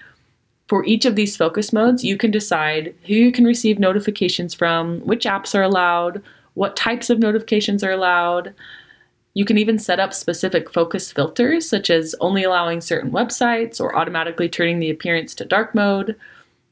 for 0.68 0.84
each 0.86 1.04
of 1.04 1.16
these 1.16 1.36
focus 1.36 1.70
modes 1.70 2.02
you 2.02 2.16
can 2.16 2.30
decide 2.30 2.94
who 3.06 3.14
you 3.14 3.30
can 3.30 3.44
receive 3.44 3.78
notifications 3.78 4.54
from 4.54 5.00
which 5.00 5.24
apps 5.24 5.54
are 5.54 5.62
allowed 5.62 6.22
what 6.54 6.74
types 6.74 7.08
of 7.08 7.20
notifications 7.20 7.84
are 7.84 7.92
allowed. 7.92 8.52
You 9.34 9.44
can 9.44 9.58
even 9.58 9.78
set 9.78 10.00
up 10.00 10.12
specific 10.12 10.72
focus 10.72 11.12
filters 11.12 11.68
such 11.68 11.88
as 11.88 12.16
only 12.20 12.42
allowing 12.42 12.80
certain 12.80 13.12
websites 13.12 13.80
or 13.80 13.94
automatically 13.94 14.48
turning 14.48 14.80
the 14.80 14.90
appearance 14.90 15.36
to 15.36 15.44
dark 15.44 15.72
mode 15.72 16.16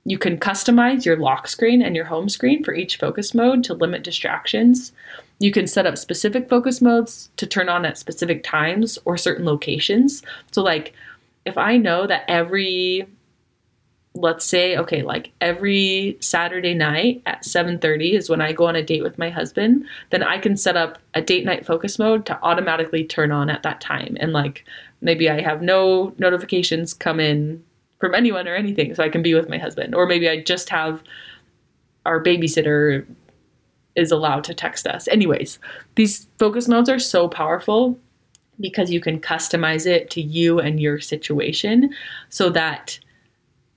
you 0.07 0.19
can 0.19 0.39
customize 0.39 1.05
your 1.05 1.17
lock 1.17 1.49
screen 1.49 1.83
and 1.83 1.97
your 1.97 2.05
home 2.05 2.29
screen 2.29 2.63
for 2.63 2.73
each 2.73 2.97
focus 2.97 3.35
mode 3.35 3.65
to 3.65 3.75
limit 3.75 4.05
distractions. 4.05 4.93
You 5.41 5.51
can 5.51 5.67
set 5.67 5.85
up 5.85 5.99
specific 5.99 6.49
focus 6.49 6.81
modes 6.81 7.29
to 7.39 7.47
turn 7.47 7.69
on 7.69 7.85
at 7.85 7.99
specific 7.99 8.45
times 8.45 9.01
or 9.05 9.17
certain 9.17 9.45
locations. 9.45 10.23
So, 10.53 10.63
like, 10.63 10.95
if 11.45 11.59
I 11.59 11.77
know 11.77 12.07
that 12.07 12.25
every 12.29 13.09
let's 14.15 14.47
say 14.47 14.79
okay 14.79 15.03
like 15.03 15.31
every 15.43 16.17
saturday 16.21 16.73
night 16.73 17.21
at 17.27 17.43
7.30 17.43 18.15
is 18.15 18.31
when 18.31 18.41
i 18.41 18.51
go 18.51 18.65
on 18.65 18.75
a 18.75 18.83
date 18.83 19.03
with 19.03 19.19
my 19.19 19.29
husband 19.29 19.85
then 20.09 20.23
i 20.23 20.39
can 20.39 20.57
set 20.57 20.75
up 20.75 20.97
a 21.13 21.21
date 21.21 21.45
night 21.45 21.67
focus 21.67 21.99
mode 21.99 22.25
to 22.25 22.43
automatically 22.43 23.05
turn 23.05 23.31
on 23.31 23.51
at 23.51 23.63
that 23.63 23.79
time 23.79 24.17
and 24.19 24.33
like 24.33 24.65
maybe 25.03 25.29
i 25.29 25.43
have 25.43 25.61
no 25.61 26.15
notifications 26.17 26.95
come 26.95 27.21
in 27.21 27.63
from 27.99 28.15
anyone 28.15 28.47
or 28.47 28.55
anything 28.55 28.95
so 28.95 29.03
i 29.03 29.09
can 29.09 29.23
be 29.23 29.35
with 29.35 29.49
my 29.49 29.59
husband 29.59 29.95
or 29.95 30.07
maybe 30.07 30.29
i 30.29 30.41
just 30.41 30.69
have 30.69 31.03
our 32.05 32.23
babysitter 32.23 33.07
is 33.95 34.11
allowed 34.11 34.45
to 34.45 34.55
text 34.55 34.87
us 34.87 35.09
anyways 35.09 35.59
these 35.95 36.27
focus 36.39 36.69
modes 36.69 36.89
are 36.89 36.99
so 36.99 37.29
powerful 37.29 37.99
because 38.61 38.91
you 38.91 39.01
can 39.01 39.21
customize 39.21 39.87
it 39.87 40.11
to 40.11 40.21
you 40.21 40.61
and 40.61 40.81
your 40.81 40.99
situation 40.99 41.93
so 42.29 42.51
that 42.51 42.99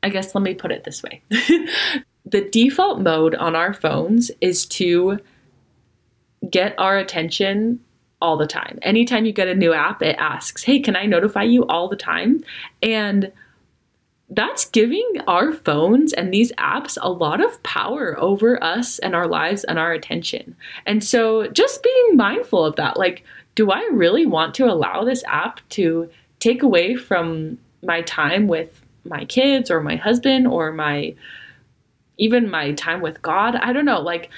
I 0.03 0.09
guess 0.09 0.33
let 0.33 0.43
me 0.43 0.53
put 0.53 0.71
it 0.71 0.83
this 0.83 1.03
way. 1.03 1.21
the 2.25 2.49
default 2.51 3.01
mode 3.01 3.35
on 3.35 3.55
our 3.55 3.73
phones 3.73 4.31
is 4.41 4.65
to 4.67 5.19
get 6.49 6.75
our 6.77 6.97
attention 6.97 7.79
all 8.21 8.37
the 8.37 8.47
time. 8.47 8.79
Anytime 8.81 9.25
you 9.25 9.31
get 9.31 9.47
a 9.47 9.55
new 9.55 9.73
app, 9.73 10.01
it 10.01 10.15
asks, 10.19 10.63
Hey, 10.63 10.79
can 10.79 10.95
I 10.95 11.05
notify 11.05 11.43
you 11.43 11.65
all 11.67 11.87
the 11.87 11.95
time? 11.95 12.43
And 12.81 13.31
that's 14.31 14.65
giving 14.65 15.05
our 15.27 15.51
phones 15.51 16.13
and 16.13 16.31
these 16.31 16.51
apps 16.53 16.97
a 17.01 17.09
lot 17.09 17.43
of 17.43 17.61
power 17.63 18.17
over 18.19 18.63
us 18.63 18.99
and 18.99 19.15
our 19.15 19.27
lives 19.27 19.63
and 19.63 19.79
our 19.79 19.91
attention. 19.91 20.55
And 20.85 21.03
so 21.03 21.47
just 21.47 21.81
being 21.81 22.15
mindful 22.15 22.63
of 22.63 22.75
that. 22.75 22.97
Like, 22.97 23.23
do 23.55 23.71
I 23.71 23.89
really 23.91 24.25
want 24.27 24.53
to 24.55 24.71
allow 24.71 25.03
this 25.03 25.23
app 25.27 25.59
to 25.69 26.09
take 26.39 26.61
away 26.61 26.95
from 26.95 27.57
my 27.81 28.01
time 28.03 28.47
with 28.47 28.81
my 29.05 29.25
kids 29.25 29.71
or 29.71 29.81
my 29.81 29.95
husband 29.95 30.47
or 30.47 30.71
my 30.71 31.15
even 32.17 32.49
my 32.49 32.73
time 32.73 33.01
with 33.01 33.21
God. 33.21 33.55
I 33.55 33.71
don't 33.71 33.85
know, 33.85 34.01
like 34.01 34.29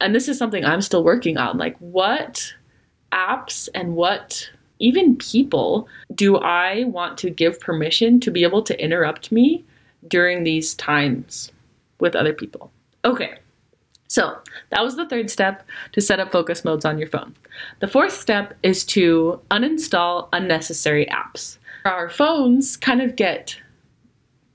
and 0.00 0.14
this 0.14 0.28
is 0.28 0.38
something 0.38 0.64
I'm 0.64 0.80
still 0.80 1.02
working 1.02 1.36
on. 1.36 1.58
Like 1.58 1.76
what 1.78 2.54
apps 3.12 3.68
and 3.74 3.96
what 3.96 4.50
even 4.78 5.16
people 5.16 5.88
do 6.14 6.36
I 6.36 6.84
want 6.84 7.18
to 7.18 7.30
give 7.30 7.60
permission 7.60 8.20
to 8.20 8.30
be 8.30 8.42
able 8.42 8.62
to 8.62 8.82
interrupt 8.82 9.32
me 9.32 9.64
during 10.06 10.44
these 10.44 10.74
times 10.74 11.52
with 12.00 12.14
other 12.14 12.32
people? 12.32 12.70
Okay. 13.04 13.38
So, 14.10 14.38
that 14.70 14.82
was 14.82 14.96
the 14.96 15.06
third 15.06 15.28
step 15.28 15.66
to 15.92 16.00
set 16.00 16.18
up 16.18 16.32
focus 16.32 16.64
modes 16.64 16.86
on 16.86 16.98
your 16.98 17.08
phone. 17.08 17.34
The 17.80 17.88
fourth 17.88 18.14
step 18.14 18.56
is 18.62 18.84
to 18.86 19.38
uninstall 19.50 20.28
unnecessary 20.32 21.04
apps 21.06 21.58
our 21.88 22.10
phones 22.10 22.76
kind 22.76 23.00
of 23.00 23.16
get 23.16 23.56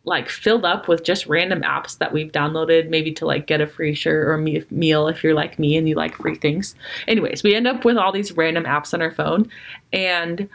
like 0.05 0.27
filled 0.27 0.65
up 0.65 0.87
with 0.87 1.03
just 1.03 1.27
random 1.27 1.61
apps 1.61 1.97
that 1.97 2.11
we've 2.11 2.31
downloaded 2.31 2.89
maybe 2.89 3.11
to 3.13 3.25
like 3.25 3.47
get 3.47 3.61
a 3.61 3.67
free 3.67 3.93
shirt 3.93 4.27
or 4.27 4.33
a 4.33 4.65
meal 4.73 5.07
if 5.07 5.23
you're 5.23 5.33
like 5.33 5.57
me 5.57 5.77
and 5.77 5.87
you 5.87 5.95
like 5.95 6.15
free 6.15 6.35
things. 6.35 6.75
Anyways, 7.07 7.43
we 7.43 7.55
end 7.55 7.67
up 7.67 7.85
with 7.85 7.97
all 7.97 8.11
these 8.11 8.33
random 8.33 8.65
apps 8.65 8.93
on 8.93 9.01
our 9.01 9.11
phone 9.11 9.49
and 9.93 10.49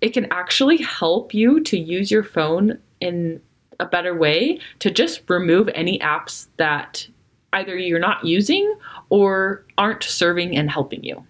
it 0.00 0.14
can 0.14 0.26
actually 0.30 0.78
help 0.78 1.34
you 1.34 1.60
to 1.60 1.78
use 1.78 2.10
your 2.10 2.22
phone 2.22 2.78
in 3.00 3.40
a 3.78 3.84
better 3.84 4.14
way 4.14 4.58
to 4.78 4.90
just 4.90 5.22
remove 5.28 5.68
any 5.74 5.98
apps 5.98 6.48
that 6.56 7.06
either 7.52 7.76
you're 7.76 7.98
not 7.98 8.24
using 8.24 8.74
or 9.10 9.64
aren't 9.76 10.02
serving 10.02 10.56
and 10.56 10.70
helping 10.70 11.02
you. 11.02 11.24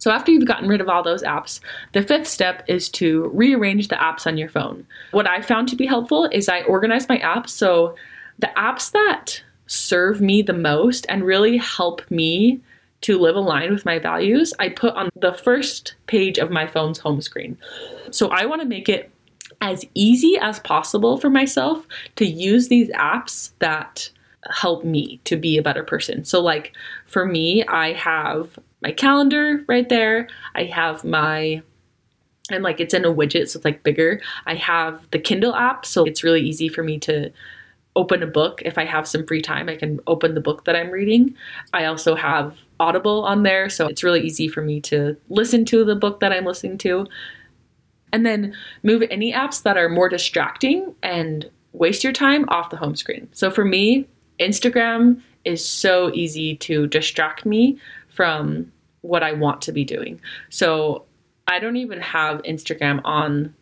So 0.00 0.10
after 0.10 0.32
you've 0.32 0.46
gotten 0.46 0.68
rid 0.68 0.80
of 0.80 0.88
all 0.88 1.02
those 1.02 1.22
apps, 1.22 1.60
the 1.92 2.02
fifth 2.02 2.26
step 2.26 2.64
is 2.66 2.88
to 2.90 3.30
rearrange 3.32 3.88
the 3.88 3.96
apps 3.96 4.26
on 4.26 4.36
your 4.36 4.48
phone. 4.48 4.86
What 5.12 5.28
I 5.28 5.42
found 5.42 5.68
to 5.68 5.76
be 5.76 5.86
helpful 5.86 6.28
is 6.32 6.48
I 6.48 6.62
organize 6.62 7.08
my 7.08 7.18
apps 7.18 7.50
so 7.50 7.94
the 8.38 8.50
apps 8.56 8.90
that 8.92 9.42
serve 9.66 10.20
me 10.20 10.42
the 10.42 10.54
most 10.54 11.06
and 11.08 11.22
really 11.22 11.58
help 11.58 12.10
me 12.10 12.60
to 13.02 13.18
live 13.18 13.36
aligned 13.36 13.72
with 13.72 13.84
my 13.84 13.98
values, 13.98 14.52
I 14.58 14.70
put 14.70 14.94
on 14.94 15.10
the 15.16 15.32
first 15.32 15.94
page 16.06 16.38
of 16.38 16.50
my 16.50 16.66
phone's 16.66 16.98
home 16.98 17.20
screen. 17.20 17.56
So 18.10 18.28
I 18.28 18.46
want 18.46 18.62
to 18.62 18.68
make 18.68 18.88
it 18.88 19.10
as 19.60 19.84
easy 19.94 20.36
as 20.40 20.58
possible 20.60 21.18
for 21.18 21.30
myself 21.30 21.86
to 22.16 22.26
use 22.26 22.68
these 22.68 22.88
apps 22.90 23.50
that 23.58 24.10
help 24.50 24.84
me 24.84 25.20
to 25.24 25.36
be 25.36 25.58
a 25.58 25.62
better 25.62 25.84
person. 25.84 26.24
So, 26.24 26.40
like 26.40 26.72
for 27.06 27.26
me, 27.26 27.64
I 27.66 27.92
have 27.92 28.58
my 28.82 28.92
calendar 28.92 29.64
right 29.68 29.88
there. 29.88 30.28
I 30.54 30.64
have 30.64 31.04
my 31.04 31.62
and 32.50 32.64
like 32.64 32.80
it's 32.80 32.94
in 32.94 33.04
a 33.04 33.14
widget, 33.14 33.48
so 33.48 33.58
it's 33.58 33.64
like 33.64 33.82
bigger. 33.82 34.20
I 34.46 34.54
have 34.54 35.06
the 35.12 35.18
Kindle 35.18 35.54
app, 35.54 35.86
so 35.86 36.04
it's 36.04 36.24
really 36.24 36.40
easy 36.40 36.68
for 36.68 36.82
me 36.82 36.98
to 37.00 37.30
open 37.96 38.22
a 38.22 38.26
book 38.26 38.62
if 38.64 38.78
I 38.78 38.84
have 38.84 39.06
some 39.06 39.26
free 39.26 39.42
time. 39.42 39.68
I 39.68 39.76
can 39.76 40.00
open 40.06 40.34
the 40.34 40.40
book 40.40 40.64
that 40.64 40.76
I'm 40.76 40.90
reading. 40.90 41.34
I 41.72 41.84
also 41.86 42.14
have 42.14 42.56
Audible 42.78 43.24
on 43.24 43.42
there, 43.42 43.68
so 43.68 43.86
it's 43.86 44.02
really 44.02 44.20
easy 44.20 44.48
for 44.48 44.62
me 44.62 44.80
to 44.82 45.16
listen 45.28 45.64
to 45.66 45.84
the 45.84 45.96
book 45.96 46.20
that 46.20 46.32
I'm 46.32 46.44
listening 46.44 46.78
to. 46.78 47.06
And 48.12 48.26
then 48.26 48.56
move 48.82 49.04
any 49.10 49.32
apps 49.32 49.62
that 49.62 49.76
are 49.76 49.88
more 49.88 50.08
distracting 50.08 50.94
and 51.02 51.48
waste 51.72 52.02
your 52.02 52.12
time 52.12 52.44
off 52.48 52.70
the 52.70 52.76
home 52.76 52.96
screen. 52.96 53.28
So 53.32 53.50
for 53.50 53.64
me, 53.64 54.08
Instagram 54.40 55.22
is 55.44 55.66
so 55.66 56.10
easy 56.12 56.56
to 56.56 56.86
distract 56.88 57.46
me 57.46 57.78
from 58.20 58.70
what 59.00 59.22
I 59.22 59.32
want 59.32 59.62
to 59.62 59.72
be 59.72 59.82
doing. 59.82 60.20
So 60.50 61.06
I 61.48 61.58
don't 61.58 61.76
even 61.76 62.02
have 62.02 62.42
Instagram 62.42 63.00
on 63.02 63.54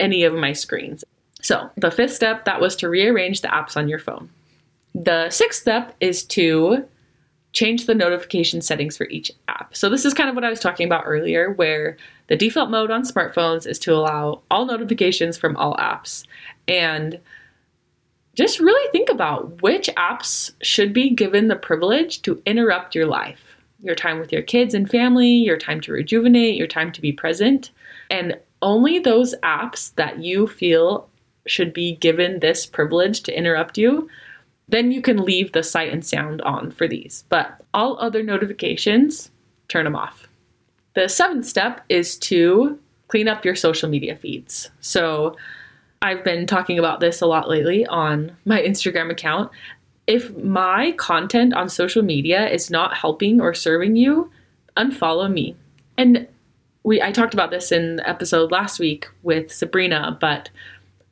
any 0.00 0.24
of 0.24 0.32
my 0.32 0.54
screens. 0.54 1.04
So 1.42 1.68
the 1.76 1.90
fifth 1.90 2.14
step 2.14 2.46
that 2.46 2.58
was 2.58 2.74
to 2.76 2.88
rearrange 2.88 3.42
the 3.42 3.48
apps 3.48 3.76
on 3.76 3.86
your 3.86 3.98
phone. 3.98 4.30
The 4.94 5.28
sixth 5.28 5.60
step 5.60 5.94
is 6.00 6.24
to 6.24 6.86
change 7.52 7.84
the 7.84 7.94
notification 7.94 8.62
settings 8.62 8.96
for 8.96 9.04
each 9.08 9.30
app. 9.48 9.76
So 9.76 9.90
this 9.90 10.06
is 10.06 10.14
kind 10.14 10.30
of 10.30 10.34
what 10.34 10.44
I 10.44 10.48
was 10.48 10.60
talking 10.60 10.86
about 10.86 11.04
earlier 11.04 11.52
where 11.52 11.98
the 12.28 12.36
default 12.36 12.70
mode 12.70 12.90
on 12.90 13.02
smartphones 13.02 13.66
is 13.66 13.78
to 13.80 13.92
allow 13.92 14.40
all 14.50 14.64
notifications 14.64 15.36
from 15.36 15.54
all 15.58 15.76
apps 15.76 16.24
and 16.66 17.20
just 18.32 18.58
really 18.58 18.90
think 18.90 19.10
about 19.10 19.60
which 19.60 19.90
apps 19.98 20.50
should 20.62 20.94
be 20.94 21.10
given 21.10 21.48
the 21.48 21.56
privilege 21.56 22.22
to 22.22 22.40
interrupt 22.46 22.94
your 22.94 23.06
life 23.06 23.47
your 23.80 23.94
time 23.94 24.18
with 24.18 24.32
your 24.32 24.42
kids 24.42 24.74
and 24.74 24.90
family, 24.90 25.28
your 25.28 25.56
time 25.56 25.80
to 25.82 25.92
rejuvenate, 25.92 26.56
your 26.56 26.66
time 26.66 26.92
to 26.92 27.00
be 27.00 27.12
present. 27.12 27.70
And 28.10 28.38
only 28.62 28.98
those 28.98 29.34
apps 29.42 29.94
that 29.94 30.18
you 30.18 30.46
feel 30.46 31.08
should 31.46 31.72
be 31.72 31.96
given 31.96 32.40
this 32.40 32.66
privilege 32.66 33.22
to 33.22 33.36
interrupt 33.36 33.78
you, 33.78 34.08
then 34.68 34.92
you 34.92 35.00
can 35.00 35.24
leave 35.24 35.52
the 35.52 35.62
sight 35.62 35.92
and 35.92 36.04
sound 36.04 36.42
on 36.42 36.70
for 36.70 36.86
these. 36.86 37.24
But 37.28 37.62
all 37.72 37.98
other 37.98 38.22
notifications, 38.22 39.30
turn 39.68 39.84
them 39.84 39.96
off. 39.96 40.26
The 40.94 41.08
seventh 41.08 41.46
step 41.46 41.82
is 41.88 42.18
to 42.18 42.78
clean 43.08 43.28
up 43.28 43.44
your 43.44 43.54
social 43.54 43.88
media 43.88 44.16
feeds. 44.16 44.70
So 44.80 45.36
I've 46.02 46.22
been 46.22 46.46
talking 46.46 46.78
about 46.78 47.00
this 47.00 47.20
a 47.20 47.26
lot 47.26 47.48
lately 47.48 47.86
on 47.86 48.36
my 48.44 48.60
Instagram 48.60 49.10
account 49.10 49.50
if 50.08 50.34
my 50.38 50.92
content 50.92 51.52
on 51.52 51.68
social 51.68 52.02
media 52.02 52.48
is 52.48 52.70
not 52.70 52.96
helping 52.96 53.40
or 53.40 53.52
serving 53.52 53.94
you, 53.94 54.32
unfollow 54.76 55.30
me. 55.30 55.54
And 55.98 56.26
we 56.82 57.02
I 57.02 57.12
talked 57.12 57.34
about 57.34 57.50
this 57.50 57.70
in 57.70 57.96
the 57.96 58.08
episode 58.08 58.50
last 58.50 58.80
week 58.80 59.06
with 59.22 59.52
Sabrina, 59.52 60.16
but 60.18 60.48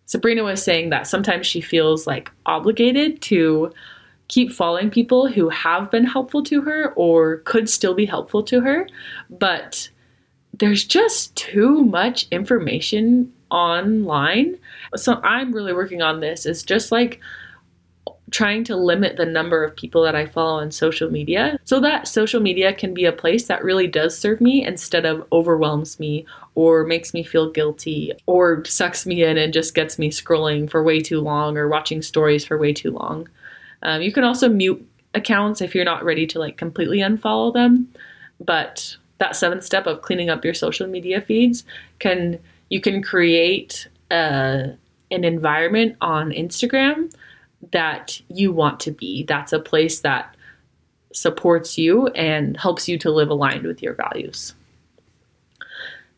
Sabrina 0.07 0.43
was 0.43 0.63
saying 0.63 0.91
that 0.91 1.07
sometimes 1.07 1.47
she 1.47 1.61
feels 1.61 2.07
like 2.07 2.31
obligated 2.47 3.21
to 3.23 3.71
keep 4.29 4.51
following 4.51 4.91
people 4.91 5.29
who 5.29 5.51
have 5.51 5.91
been 5.91 6.05
helpful 6.05 6.43
to 6.45 6.63
her 6.63 6.93
or 6.97 7.39
could 7.39 7.69
still 7.69 7.95
be 7.95 8.07
helpful 8.07 8.43
to 8.45 8.61
her, 8.61 8.89
but 9.29 9.91
there's 10.59 10.85
just 10.85 11.37
too 11.37 11.85
much 11.85 12.27
information 12.31 13.31
online. 13.51 14.57
So 14.95 15.21
I'm 15.23 15.53
really 15.53 15.75
working 15.75 16.01
on 16.01 16.21
this 16.21 16.47
is 16.47 16.63
just 16.63 16.91
like 16.91 17.21
trying 18.37 18.63
to 18.63 18.77
limit 18.77 19.17
the 19.17 19.25
number 19.25 19.65
of 19.65 19.75
people 19.75 20.03
that 20.03 20.15
I 20.15 20.27
follow 20.27 20.61
on 20.61 20.71
social 20.71 21.11
media 21.11 21.59
so 21.65 21.81
that 21.81 22.07
social 22.07 22.39
media 22.39 22.75
can 22.75 22.93
be 22.93 23.07
a 23.07 23.13
place 23.13 23.47
that 23.47 23.65
really 23.65 23.87
does 23.87 24.19
serve 24.19 24.43
me 24.43 24.63
instead 24.63 25.07
of 25.07 25.27
overwhelms 25.33 25.99
me 25.99 26.27
or 26.55 26.85
makes 26.85 27.15
me 27.15 27.23
feel 27.23 27.51
guilty 27.51 28.13
or 28.27 28.63
sucks 28.67 29.07
me 29.07 29.25
in 29.25 29.39
and 29.39 29.55
just 29.55 29.75
gets 29.75 29.99
me 29.99 30.11
scrolling 30.11 30.69
for 30.69 30.83
way 30.83 31.01
too 31.01 31.19
long 31.19 31.57
or 31.57 31.67
watching 31.67 32.03
stories 32.03 32.45
for 32.45 32.59
way 32.59 32.75
too 32.75 32.91
long. 32.91 33.27
Um, 33.83 34.03
you 34.03 34.13
can 34.13 34.23
also 34.23 34.51
mute 34.51 34.87
accounts 35.15 35.63
if 35.63 35.75
you're 35.75 35.87
not 35.87 36.05
ready 36.05 36.27
to 36.27 36.39
like 36.39 36.59
completely 36.59 36.99
unfollow 36.99 37.55
them, 37.55 37.91
but 38.39 38.99
that 39.17 39.35
seventh 39.35 39.65
step 39.65 39.87
of 39.87 40.03
cleaning 40.03 40.29
up 40.29 40.45
your 40.45 40.53
social 40.53 40.87
media 40.87 41.23
feeds 41.23 41.65
can 42.01 42.39
you 42.69 42.83
can 42.83 43.03
create 43.03 43.89
a, 44.11 44.15
uh, 44.15 44.73
an 45.11 45.25
environment 45.25 45.97
on 46.03 46.33
Instagram 46.33 47.11
that 47.73 48.21
you 48.29 48.53
want 48.53 48.81
to 48.81 48.91
be. 48.91 49.25
That's 49.25 49.53
a 49.53 49.59
place 49.59 50.01
that 50.01 50.35
supports 51.13 51.79
you 51.79 52.09
and 52.09 52.57
helps 52.57 52.89
you 52.89 52.99
to 52.99 53.11
live 53.11 53.31
aligned 53.31 53.65
with 53.65 53.83
your 53.83 53.95
values. 53.95 54.55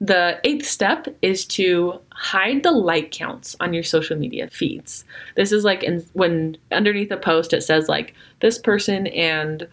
The 0.01 0.39
eighth 0.45 0.67
step 0.67 1.09
is 1.23 1.45
to 1.47 2.01
hide 2.11 2.63
the 2.63 2.71
like 2.71 3.11
counts 3.11 3.57
on 3.61 3.73
your 3.73 3.83
social 3.83 4.17
media 4.17 4.49
feeds. 4.49 5.05
This 5.35 5.51
is 5.51 5.65
like 5.65 5.83
in, 5.83 6.05
when 6.13 6.57
underneath 6.71 7.11
a 7.11 7.17
post 7.17 7.53
it 7.53 7.63
says 7.63 7.89
like 7.89 8.15
this 8.41 8.59
person 8.59 9.09
and 9.09 9.67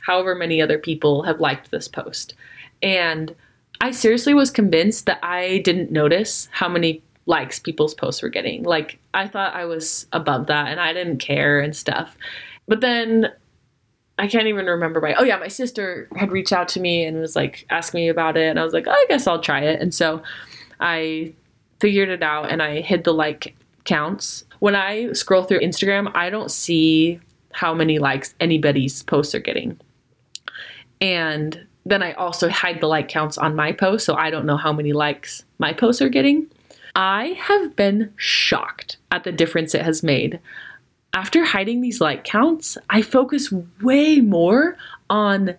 however 0.00 0.34
many 0.34 0.62
other 0.62 0.78
people 0.78 1.22
have 1.22 1.40
liked 1.40 1.70
this 1.70 1.88
post. 1.88 2.34
And 2.82 3.34
I 3.80 3.90
seriously 3.90 4.34
was 4.34 4.50
convinced 4.50 5.06
that 5.06 5.18
I 5.22 5.58
didn't 5.58 5.92
notice 5.92 6.48
how 6.50 6.68
many 6.68 7.02
likes 7.28 7.58
people's 7.58 7.94
posts 7.94 8.22
were 8.22 8.30
getting. 8.30 8.64
Like 8.64 8.98
I 9.14 9.28
thought 9.28 9.54
I 9.54 9.66
was 9.66 10.06
above 10.12 10.46
that 10.46 10.68
and 10.68 10.80
I 10.80 10.92
didn't 10.92 11.18
care 11.18 11.60
and 11.60 11.76
stuff. 11.76 12.16
But 12.66 12.80
then 12.80 13.30
I 14.18 14.26
can't 14.26 14.48
even 14.48 14.66
remember 14.66 15.00
my. 15.00 15.14
Oh 15.14 15.22
yeah, 15.22 15.36
my 15.36 15.48
sister 15.48 16.08
had 16.16 16.32
reached 16.32 16.52
out 16.52 16.68
to 16.68 16.80
me 16.80 17.04
and 17.04 17.20
was 17.20 17.36
like 17.36 17.66
asking 17.70 18.00
me 18.00 18.08
about 18.08 18.36
it, 18.36 18.48
and 18.48 18.58
I 18.58 18.64
was 18.64 18.72
like, 18.72 18.86
oh, 18.88 18.92
I 18.92 19.06
guess 19.08 19.26
I'll 19.26 19.40
try 19.40 19.60
it. 19.60 19.80
And 19.80 19.94
so 19.94 20.22
I 20.80 21.32
figured 21.78 22.08
it 22.08 22.22
out, 22.22 22.50
and 22.50 22.60
I 22.60 22.80
hid 22.80 23.04
the 23.04 23.14
like 23.14 23.54
counts. 23.84 24.44
When 24.58 24.74
I 24.74 25.12
scroll 25.12 25.44
through 25.44 25.60
Instagram, 25.60 26.10
I 26.16 26.30
don't 26.30 26.50
see 26.50 27.20
how 27.52 27.74
many 27.74 27.98
likes 28.00 28.34
anybody's 28.40 29.02
posts 29.04 29.34
are 29.36 29.40
getting, 29.40 29.78
and 31.00 31.64
then 31.86 32.02
I 32.02 32.12
also 32.14 32.48
hide 32.48 32.80
the 32.80 32.88
like 32.88 33.08
counts 33.08 33.38
on 33.38 33.54
my 33.54 33.70
posts, 33.70 34.04
so 34.04 34.16
I 34.16 34.30
don't 34.30 34.46
know 34.46 34.56
how 34.56 34.72
many 34.72 34.92
likes 34.92 35.44
my 35.58 35.72
posts 35.72 36.02
are 36.02 36.08
getting. 36.08 36.50
I 36.94 37.36
have 37.38 37.76
been 37.76 38.12
shocked 38.16 38.96
at 39.10 39.24
the 39.24 39.32
difference 39.32 39.74
it 39.74 39.82
has 39.82 40.02
made 40.02 40.40
after 41.14 41.44
hiding 41.44 41.80
these 41.80 42.00
like 42.00 42.24
counts, 42.24 42.76
I 42.90 43.02
focus 43.02 43.52
way 43.82 44.20
more 44.20 44.76
on 45.08 45.56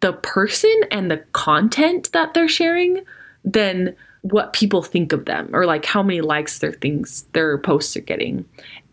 the 0.00 0.14
person 0.14 0.74
and 0.90 1.10
the 1.10 1.18
content 1.32 2.10
that 2.12 2.34
they're 2.34 2.48
sharing 2.48 3.04
than 3.44 3.94
what 4.22 4.52
people 4.52 4.82
think 4.82 5.12
of 5.12 5.24
them 5.26 5.48
or 5.52 5.64
like 5.66 5.84
how 5.84 6.02
many 6.02 6.20
likes 6.20 6.58
their 6.58 6.72
things 6.72 7.24
their 7.32 7.58
posts 7.58 7.96
are 7.96 8.00
getting. 8.00 8.44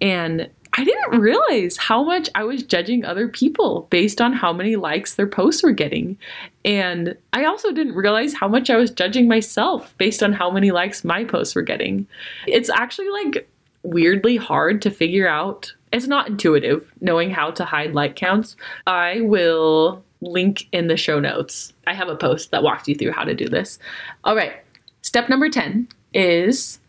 And 0.01 0.49
I 0.75 0.83
didn't 0.83 1.19
realize 1.19 1.77
how 1.77 2.03
much 2.03 2.29
I 2.33 2.43
was 2.43 2.63
judging 2.63 3.05
other 3.05 3.27
people 3.27 3.87
based 3.91 4.19
on 4.19 4.33
how 4.33 4.51
many 4.51 4.75
likes 4.75 5.15
their 5.15 5.27
posts 5.27 5.61
were 5.61 5.71
getting. 5.71 6.17
And 6.65 7.15
I 7.31 7.45
also 7.45 7.71
didn't 7.71 7.95
realize 7.95 8.33
how 8.33 8.47
much 8.47 8.69
I 8.69 8.77
was 8.77 8.89
judging 8.89 9.27
myself 9.27 9.95
based 9.97 10.23
on 10.23 10.33
how 10.33 10.49
many 10.49 10.71
likes 10.71 11.03
my 11.03 11.25
posts 11.25 11.55
were 11.55 11.61
getting. 11.61 12.07
It's 12.47 12.69
actually 12.69 13.09
like 13.09 13.47
weirdly 13.83 14.35
hard 14.35 14.81
to 14.81 14.89
figure 14.89 15.27
out 15.27 15.73
it's 15.91 16.07
not 16.07 16.27
intuitive 16.27 16.91
knowing 17.01 17.29
how 17.29 17.51
to 17.51 17.65
hide 17.65 17.93
like 17.93 18.15
counts. 18.15 18.55
I 18.87 19.21
will 19.21 20.03
link 20.21 20.67
in 20.71 20.87
the 20.87 20.97
show 20.97 21.19
notes. 21.19 21.73
I 21.85 21.93
have 21.93 22.09
a 22.09 22.15
post 22.15 22.49
that 22.49 22.63
walks 22.63 22.87
you 22.87 22.95
through 22.95 23.11
how 23.11 23.25
to 23.25 23.35
do 23.35 23.47
this. 23.47 23.77
All 24.23 24.35
right. 24.35 24.53
Step 25.03 25.29
number 25.29 25.49
10 25.49 25.87
is 26.13 26.79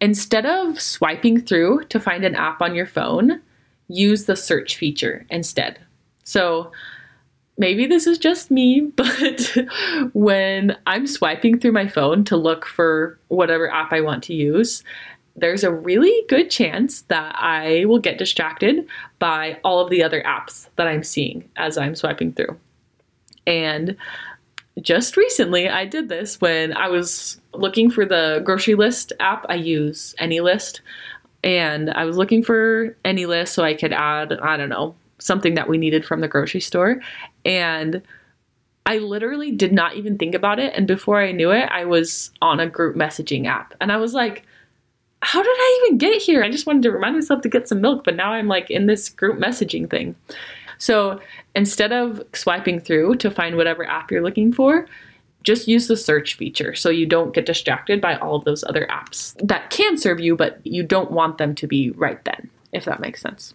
instead 0.00 0.46
of 0.46 0.80
swiping 0.80 1.40
through 1.40 1.84
to 1.84 2.00
find 2.00 2.24
an 2.24 2.34
app 2.34 2.60
on 2.60 2.74
your 2.74 2.86
phone, 2.86 3.40
use 3.88 4.24
the 4.24 4.36
search 4.36 4.76
feature 4.76 5.26
instead. 5.30 5.78
So 6.24 6.72
maybe 7.58 7.86
this 7.86 8.06
is 8.06 8.18
just 8.18 8.50
me, 8.50 8.80
but 8.96 9.56
when 10.12 10.76
I'm 10.86 11.06
swiping 11.06 11.58
through 11.58 11.72
my 11.72 11.88
phone 11.88 12.24
to 12.24 12.36
look 12.36 12.64
for 12.64 13.18
whatever 13.28 13.70
app 13.70 13.92
I 13.92 14.00
want 14.00 14.22
to 14.24 14.34
use, 14.34 14.82
there's 15.36 15.64
a 15.64 15.72
really 15.72 16.24
good 16.28 16.50
chance 16.50 17.02
that 17.02 17.34
I 17.38 17.84
will 17.86 17.98
get 17.98 18.18
distracted 18.18 18.86
by 19.18 19.58
all 19.64 19.80
of 19.80 19.90
the 19.90 20.02
other 20.02 20.22
apps 20.22 20.68
that 20.76 20.86
I'm 20.86 21.02
seeing 21.02 21.48
as 21.56 21.76
I'm 21.76 21.96
swiping 21.96 22.32
through. 22.32 22.56
And 23.46 23.96
just 24.80 25.16
recently, 25.16 25.68
I 25.68 25.86
did 25.86 26.08
this 26.08 26.40
when 26.40 26.76
I 26.76 26.88
was 26.88 27.40
looking 27.56 27.90
for 27.90 28.04
the 28.04 28.42
grocery 28.44 28.74
list 28.74 29.12
app. 29.20 29.46
I 29.48 29.54
use 29.54 30.14
AnyList, 30.20 30.80
and 31.42 31.90
I 31.90 32.04
was 32.04 32.16
looking 32.16 32.42
for 32.42 32.96
AnyList 33.04 33.48
so 33.48 33.62
I 33.62 33.74
could 33.74 33.92
add, 33.92 34.32
I 34.32 34.56
don't 34.56 34.68
know, 34.68 34.94
something 35.18 35.54
that 35.54 35.68
we 35.68 35.78
needed 35.78 36.04
from 36.04 36.20
the 36.20 36.28
grocery 36.28 36.60
store. 36.60 37.00
And 37.44 38.02
I 38.86 38.98
literally 38.98 39.50
did 39.50 39.72
not 39.72 39.96
even 39.96 40.18
think 40.18 40.34
about 40.34 40.58
it. 40.58 40.74
And 40.74 40.86
before 40.86 41.22
I 41.22 41.32
knew 41.32 41.50
it, 41.50 41.68
I 41.70 41.84
was 41.84 42.30
on 42.42 42.60
a 42.60 42.68
group 42.68 42.96
messaging 42.96 43.46
app. 43.46 43.74
And 43.80 43.90
I 43.90 43.96
was 43.96 44.12
like, 44.12 44.44
how 45.22 45.42
did 45.42 45.48
I 45.48 45.82
even 45.84 45.98
get 45.98 46.20
here? 46.20 46.44
I 46.44 46.50
just 46.50 46.66
wanted 46.66 46.82
to 46.82 46.90
remind 46.90 47.14
myself 47.14 47.40
to 47.42 47.48
get 47.48 47.66
some 47.66 47.80
milk, 47.80 48.04
but 48.04 48.14
now 48.16 48.32
I'm 48.32 48.46
like 48.46 48.70
in 48.70 48.86
this 48.86 49.08
group 49.08 49.38
messaging 49.38 49.88
thing. 49.88 50.14
So 50.76 51.20
instead 51.54 51.92
of 51.92 52.22
swiping 52.34 52.78
through 52.78 53.16
to 53.16 53.30
find 53.30 53.56
whatever 53.56 53.86
app 53.86 54.10
you're 54.10 54.22
looking 54.22 54.52
for, 54.52 54.86
just 55.44 55.68
use 55.68 55.86
the 55.86 55.96
search 55.96 56.34
feature 56.34 56.74
so 56.74 56.90
you 56.90 57.06
don't 57.06 57.34
get 57.34 57.46
distracted 57.46 58.00
by 58.00 58.16
all 58.16 58.36
of 58.36 58.44
those 58.44 58.64
other 58.64 58.88
apps 58.90 59.36
that 59.46 59.70
can 59.70 59.96
serve 59.96 60.18
you, 60.18 60.34
but 60.34 60.58
you 60.64 60.82
don't 60.82 61.10
want 61.10 61.38
them 61.38 61.54
to 61.54 61.66
be 61.66 61.90
right 61.90 62.24
then, 62.24 62.50
if 62.72 62.84
that 62.86 63.00
makes 63.00 63.20
sense. 63.20 63.54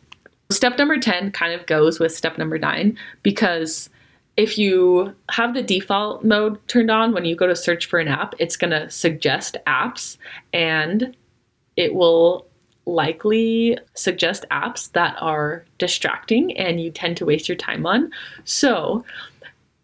Step 0.52 0.78
number 0.78 0.98
10 0.98 1.32
kind 1.32 1.54
of 1.54 1.66
goes 1.66 2.00
with 2.00 2.16
step 2.16 2.38
number 2.38 2.58
nine 2.58 2.98
because 3.22 3.90
if 4.38 4.58
you 4.58 5.14
have 5.32 5.54
the 5.54 5.62
default 5.62 6.24
mode 6.24 6.66
turned 6.68 6.90
on 6.90 7.12
when 7.12 7.26
you 7.26 7.36
go 7.36 7.46
to 7.46 7.56
search 7.56 7.88
for 7.88 8.00
an 8.00 8.08
app, 8.08 8.34
it's 8.40 8.56
going 8.56 8.72
to 8.72 8.90
suggest 8.90 9.58
apps 9.68 10.18
and 10.54 11.16
it 11.76 11.94
will 11.94 12.46
likely 12.86 13.78
suggest 13.94 14.46
apps 14.50 14.92
that 14.94 15.16
are 15.20 15.64
distracting 15.78 16.58
and 16.58 16.82
you 16.82 16.90
tend 16.90 17.18
to 17.18 17.26
waste 17.26 17.48
your 17.48 17.58
time 17.58 17.86
on. 17.86 18.12
So, 18.46 19.04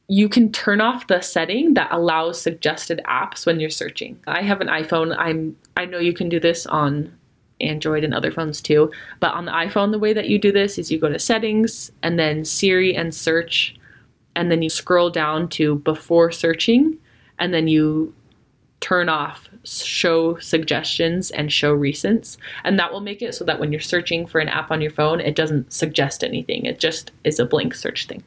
you 0.08 0.30
can 0.30 0.52
turn 0.52 0.82
off 0.82 1.08
the 1.08 1.22
setting 1.22 1.74
that 1.74 1.92
allows 1.92 2.40
suggested 2.40 3.02
apps 3.08 3.46
when 3.46 3.60
you're 3.60 3.70
searching. 3.70 4.20
I 4.28 4.42
have 4.42 4.62
an 4.62 4.68
iPhone. 4.68 5.16
I'm 5.18 5.56
I 5.76 5.86
know 5.86 5.98
you 5.98 6.14
can 6.14 6.30
do 6.30 6.40
this 6.40 6.66
on 6.68 7.18
Android 7.60 8.04
and 8.04 8.14
other 8.14 8.32
phones 8.32 8.62
too, 8.62 8.92
but 9.20 9.34
on 9.34 9.46
the 9.46 9.52
iPhone 9.52 9.92
the 9.92 10.00
way 10.00 10.14
that 10.14 10.30
you 10.30 10.38
do 10.38 10.52
this 10.52 10.78
is 10.78 10.92
you 10.92 11.00
go 11.00 11.10
to 11.10 11.20
settings 11.20 11.92
and 12.04 12.20
then 12.20 12.46
Siri 12.46 12.96
and 12.96 13.16
search 13.16 13.76
and 14.36 14.52
then 14.52 14.62
you 14.62 14.70
scroll 14.70 15.10
down 15.10 15.48
to 15.50 15.76
before 15.76 16.32
searching 16.32 16.98
and 17.40 17.54
then 17.54 17.68
you 17.68 18.14
turn 18.82 19.10
off 19.10 19.50
show 19.64 20.38
suggestions 20.38 21.32
and 21.32 21.52
show 21.52 21.76
recents. 21.76 22.38
And 22.64 22.78
that 22.78 22.94
will 22.94 23.02
make 23.02 23.24
it 23.24 23.34
so 23.34 23.44
that 23.46 23.60
when 23.60 23.72
you're 23.72 23.82
searching 23.82 24.28
for 24.28 24.40
an 24.40 24.50
app 24.50 24.70
on 24.70 24.82
your 24.82 24.92
phone, 24.92 25.20
it 25.20 25.36
doesn't 25.36 25.74
suggest 25.74 26.24
anything. 26.24 26.66
It 26.66 26.80
just 26.80 27.12
is 27.24 27.40
a 27.40 27.46
blank 27.46 27.74
search 27.74 28.06
thing. 28.06 28.24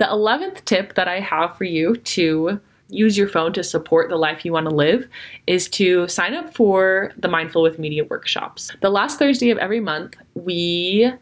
The 0.00 0.06
11th 0.06 0.64
tip 0.64 0.94
that 0.94 1.08
I 1.08 1.20
have 1.20 1.58
for 1.58 1.64
you 1.64 1.94
to 1.94 2.58
use 2.88 3.18
your 3.18 3.28
phone 3.28 3.52
to 3.52 3.62
support 3.62 4.08
the 4.08 4.16
life 4.16 4.46
you 4.46 4.52
want 4.52 4.66
to 4.66 4.74
live 4.74 5.06
is 5.46 5.68
to 5.68 6.08
sign 6.08 6.32
up 6.32 6.54
for 6.54 7.12
the 7.18 7.28
Mindful 7.28 7.60
with 7.60 7.78
Media 7.78 8.06
workshops. 8.06 8.72
The 8.80 8.88
last 8.88 9.18
Thursday 9.18 9.50
of 9.50 9.58
every 9.58 9.78
month, 9.78 10.16
we 10.32 11.12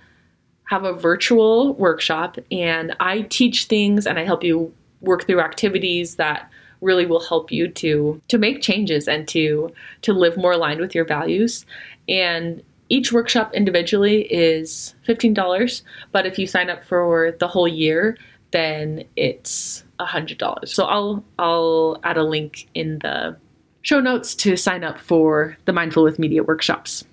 have 0.68 0.84
a 0.84 0.92
virtual 0.92 1.74
workshop 1.74 2.38
and 2.52 2.94
I 3.00 3.22
teach 3.22 3.64
things 3.64 4.06
and 4.06 4.16
I 4.16 4.24
help 4.24 4.44
you 4.44 4.72
work 5.00 5.26
through 5.26 5.40
activities 5.40 6.14
that 6.14 6.48
really 6.80 7.04
will 7.04 7.18
help 7.18 7.50
you 7.50 7.66
to 7.66 8.22
to 8.28 8.38
make 8.38 8.62
changes 8.62 9.08
and 9.08 9.26
to 9.26 9.72
to 10.02 10.12
live 10.12 10.36
more 10.36 10.52
aligned 10.52 10.80
with 10.80 10.94
your 10.94 11.04
values 11.04 11.66
and 12.08 12.62
each 12.90 13.12
workshop 13.12 13.52
individually 13.52 14.22
is 14.32 14.94
$15 15.08 15.82
but 16.12 16.26
if 16.26 16.38
you 16.38 16.46
sign 16.46 16.70
up 16.70 16.84
for 16.84 17.32
the 17.40 17.48
whole 17.48 17.66
year 17.66 18.16
then 18.50 19.04
it's 19.16 19.84
$100 20.00 20.68
so 20.68 20.84
i'll 20.84 21.24
i'll 21.38 21.98
add 22.04 22.16
a 22.16 22.22
link 22.22 22.68
in 22.74 22.98
the 23.00 23.36
show 23.82 24.00
notes 24.00 24.34
to 24.34 24.56
sign 24.56 24.84
up 24.84 24.98
for 25.00 25.56
the 25.64 25.72
mindful 25.72 26.02
with 26.02 26.18
media 26.18 26.42
workshops 26.42 27.04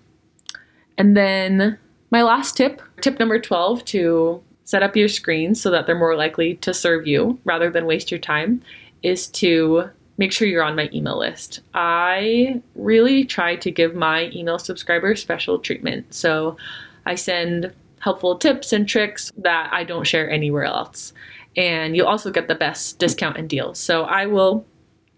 and 0.97 1.15
then 1.15 1.77
my 2.11 2.21
last 2.21 2.55
tip 2.55 2.81
tip 3.01 3.19
number 3.19 3.39
12 3.39 3.83
to 3.85 4.41
set 4.65 4.83
up 4.83 4.95
your 4.95 5.07
screens 5.07 5.61
so 5.61 5.69
that 5.71 5.85
they're 5.85 5.97
more 5.97 6.15
likely 6.15 6.55
to 6.55 6.73
serve 6.73 7.07
you 7.07 7.39
rather 7.45 7.69
than 7.69 7.85
waste 7.85 8.11
your 8.11 8.19
time 8.19 8.61
is 9.03 9.27
to 9.27 9.89
make 10.17 10.31
sure 10.31 10.47
you're 10.47 10.63
on 10.63 10.75
my 10.75 10.89
email 10.93 11.19
list. 11.19 11.61
I 11.73 12.61
really 12.75 13.25
try 13.25 13.55
to 13.57 13.71
give 13.71 13.95
my 13.95 14.31
email 14.33 14.59
subscribers 14.59 15.21
special 15.21 15.59
treatment. 15.59 16.13
So 16.13 16.57
I 17.05 17.15
send 17.15 17.73
helpful 18.05 18.37
tips 18.37 18.71
and 18.71 18.87
tricks 18.87 19.31
that 19.35 19.67
I 19.73 19.83
don't 19.83 20.05
share 20.05 20.29
anywhere 20.29 20.63
else. 20.63 21.11
And 21.57 21.95
you'll 21.95 22.05
also 22.05 22.29
get 22.29 22.47
the 22.47 22.53
best 22.53 22.99
discount 22.99 23.35
and 23.35 23.49
deals. 23.49 23.79
So 23.79 24.03
I 24.03 24.27
will 24.27 24.63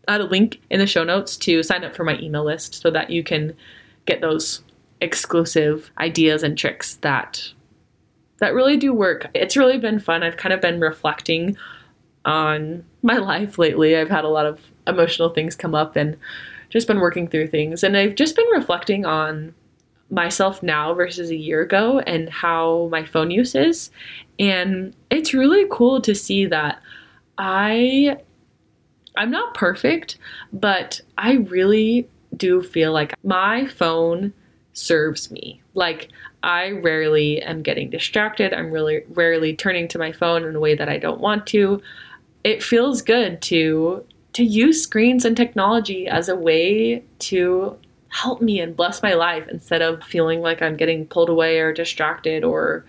add 0.07 0.21
a 0.21 0.23
link 0.23 0.61
in 0.69 0.79
the 0.79 0.87
show 0.87 1.03
notes 1.03 1.35
to 1.35 1.61
sign 1.63 1.83
up 1.83 1.93
for 1.93 2.05
my 2.05 2.17
email 2.19 2.45
list 2.45 2.81
so 2.81 2.89
that 2.91 3.09
you 3.09 3.25
can 3.25 3.53
get 4.05 4.21
those 4.21 4.63
exclusive 5.01 5.91
ideas 5.97 6.43
and 6.43 6.57
tricks 6.57 6.95
that 7.01 7.51
that 8.37 8.53
really 8.53 8.77
do 8.77 8.93
work. 8.93 9.27
It's 9.33 9.57
really 9.57 9.79
been 9.79 9.99
fun. 9.99 10.23
I've 10.23 10.37
kind 10.37 10.53
of 10.53 10.61
been 10.61 10.79
reflecting 10.79 11.57
on 12.23 12.85
my 13.01 13.17
life 13.33 13.57
lately. 13.57 13.97
I've 13.97 14.09
had 14.09 14.23
a 14.23 14.29
lot 14.29 14.45
of 14.45 14.61
emotional 14.87 15.27
things 15.27 15.57
come 15.57 15.75
up 15.75 15.97
and 15.97 16.15
just 16.69 16.87
been 16.87 17.01
working 17.01 17.27
through 17.27 17.47
things. 17.47 17.83
And 17.83 17.97
I've 17.97 18.15
just 18.15 18.37
been 18.37 18.47
reflecting 18.53 19.05
on 19.05 19.53
myself 20.09 20.63
now 20.63 20.93
versus 20.93 21.29
a 21.29 21.35
year 21.35 21.61
ago 21.61 21.99
and 21.99 22.29
how 22.29 22.87
my 22.91 23.05
phone 23.05 23.31
use 23.31 23.55
is. 23.55 23.91
And 24.39 24.95
it's 25.09 25.33
really 25.33 25.65
cool 25.69 26.01
to 26.01 26.15
see 26.15 26.45
that 26.45 26.81
I 27.37 28.17
I'm 29.17 29.31
not 29.31 29.55
perfect, 29.55 30.19
but 30.53 31.01
I 31.17 31.33
really 31.35 32.07
do 32.35 32.61
feel 32.61 32.93
like 32.93 33.15
my 33.23 33.65
phone 33.65 34.31
serves 34.73 35.31
me. 35.31 35.61
Like 35.73 36.09
I 36.43 36.71
rarely 36.71 37.41
am 37.41 37.63
getting 37.63 37.89
distracted. 37.89 38.53
I'm 38.53 38.71
really 38.71 39.03
rarely 39.09 39.55
turning 39.55 39.87
to 39.89 39.97
my 39.97 40.11
phone 40.11 40.43
in 40.45 40.55
a 40.55 40.59
way 40.59 40.75
that 40.75 40.87
I 40.87 40.99
don't 40.99 41.19
want 41.19 41.47
to. 41.47 41.81
It 42.43 42.63
feels 42.63 43.01
good 43.01 43.41
to 43.43 44.05
to 44.33 44.43
use 44.43 44.83
screens 44.83 45.25
and 45.25 45.35
technology 45.35 46.07
as 46.07 46.29
a 46.29 46.35
way 46.35 47.03
to 47.17 47.75
help 48.17 48.41
me 48.41 48.59
and 48.59 48.75
bless 48.75 49.03
my 49.03 49.13
life 49.13 49.47
instead 49.47 49.83
of 49.83 50.03
feeling 50.03 50.41
like 50.41 50.59
I'm 50.59 50.75
getting 50.75 51.05
pulled 51.05 51.29
away 51.29 51.59
or 51.59 51.71
distracted 51.71 52.43
or 52.43 52.83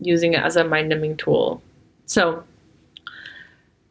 using 0.00 0.32
it 0.32 0.42
as 0.42 0.56
a 0.56 0.64
mind 0.64 0.88
numbing 0.88 1.18
tool. 1.18 1.62
So, 2.06 2.42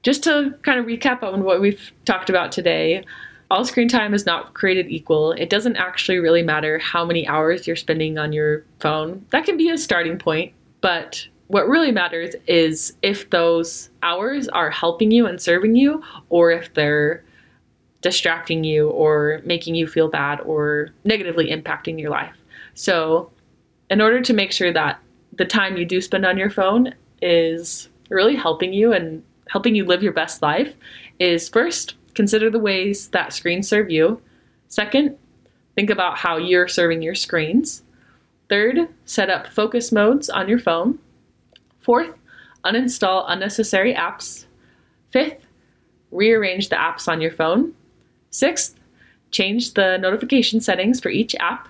just 0.02 0.24
to 0.24 0.58
kind 0.64 0.80
of 0.80 0.88
recap 0.88 1.22
on 1.22 1.44
what 1.44 1.62
we've 1.62 1.92
talked 2.06 2.32
about 2.32 2.52
today, 2.52 3.04
all 3.52 3.64
screen 3.64 3.88
time 3.88 4.14
is 4.16 4.26
not 4.26 4.56
created 4.56 4.88
equal. 4.90 5.34
It 5.34 5.52
doesn't 5.52 5.76
actually 5.76 6.18
really 6.18 6.42
matter 6.42 6.80
how 6.80 7.06
many 7.06 7.28
hours 7.28 7.68
you're 7.68 7.76
spending 7.76 8.18
on 8.18 8.34
your 8.34 8.64
phone. 8.80 9.24
That 9.30 9.46
can 9.46 9.58
be 9.58 9.70
a 9.70 9.78
starting 9.78 10.18
point, 10.18 10.52
but 10.82 11.28
what 11.48 11.68
really 11.68 11.92
matters 11.92 12.36
is 12.48 12.94
if 13.04 13.30
those 13.30 13.92
hours 14.02 14.48
are 14.48 14.72
helping 14.72 15.12
you 15.12 15.28
and 15.28 15.40
serving 15.40 15.76
you, 15.76 16.02
or 16.30 16.50
if 16.50 16.74
they're 16.74 17.24
distracting 18.06 18.64
you 18.64 18.88
or 18.92 19.42
making 19.46 19.74
you 19.74 19.88
feel 19.88 20.08
bad 20.08 20.40
or 20.42 20.90
negatively 21.06 21.50
impacting 21.50 22.00
your 22.00 22.12
life. 22.12 22.36
So, 22.76 23.32
in 23.90 24.00
order 24.00 24.22
to 24.22 24.32
make 24.32 24.52
sure 24.52 24.72
that 24.72 25.00
the 25.34 25.44
time 25.44 25.76
you 25.76 25.86
do 25.86 26.00
spend 26.02 26.24
on 26.24 26.38
your 26.38 26.52
phone 26.52 26.94
is 27.24 27.90
really 28.12 28.36
helping 28.36 28.74
you 28.74 28.94
and 28.94 29.24
helping 29.50 29.74
you 29.74 29.86
live 29.86 30.04
your 30.04 30.14
best 30.14 30.44
life, 30.44 30.76
is 31.18 31.50
first, 31.50 31.96
consider 32.14 32.52
the 32.52 32.60
ways 32.60 33.08
that 33.08 33.34
screens 33.34 33.68
serve 33.68 33.90
you. 33.90 34.22
Second, 34.68 35.18
think 35.74 35.90
about 35.90 36.20
how 36.20 36.38
you're 36.38 36.68
serving 36.68 37.02
your 37.02 37.16
screens. 37.16 37.82
Third, 38.50 38.88
set 39.06 39.32
up 39.32 39.48
focus 39.48 39.92
modes 39.92 40.30
on 40.30 40.48
your 40.48 40.60
phone. 40.60 41.00
Fourth, 41.82 42.14
uninstall 42.64 43.26
unnecessary 43.28 43.96
apps. 43.96 44.46
Fifth, 45.10 45.48
rearrange 46.12 46.70
the 46.70 46.76
apps 46.76 47.08
on 47.08 47.20
your 47.20 47.32
phone. 47.32 47.74
Sixth, 48.36 48.76
change 49.32 49.76
the 49.76 49.98
notification 49.98 50.60
settings 50.60 51.00
for 51.00 51.08
each 51.08 51.36
app. 51.36 51.70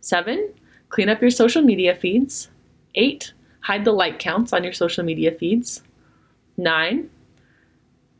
Seven, 0.00 0.54
clean 0.90 1.08
up 1.08 1.20
your 1.20 1.32
social 1.32 1.60
media 1.60 1.92
feeds. 1.92 2.48
Eight, 2.94 3.32
hide 3.62 3.84
the 3.84 3.90
like 3.90 4.20
counts 4.20 4.52
on 4.52 4.62
your 4.62 4.72
social 4.72 5.02
media 5.02 5.32
feeds. 5.32 5.82
Nine, 6.56 7.10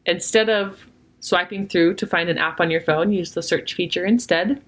instead 0.06 0.50
of 0.50 0.88
swiping 1.20 1.68
through 1.68 1.94
to 1.94 2.06
find 2.08 2.28
an 2.28 2.36
app 2.36 2.60
on 2.60 2.68
your 2.68 2.80
phone, 2.80 3.12
use 3.12 3.34
the 3.34 3.44
search 3.44 3.74
feature 3.74 4.04
instead. 4.04 4.60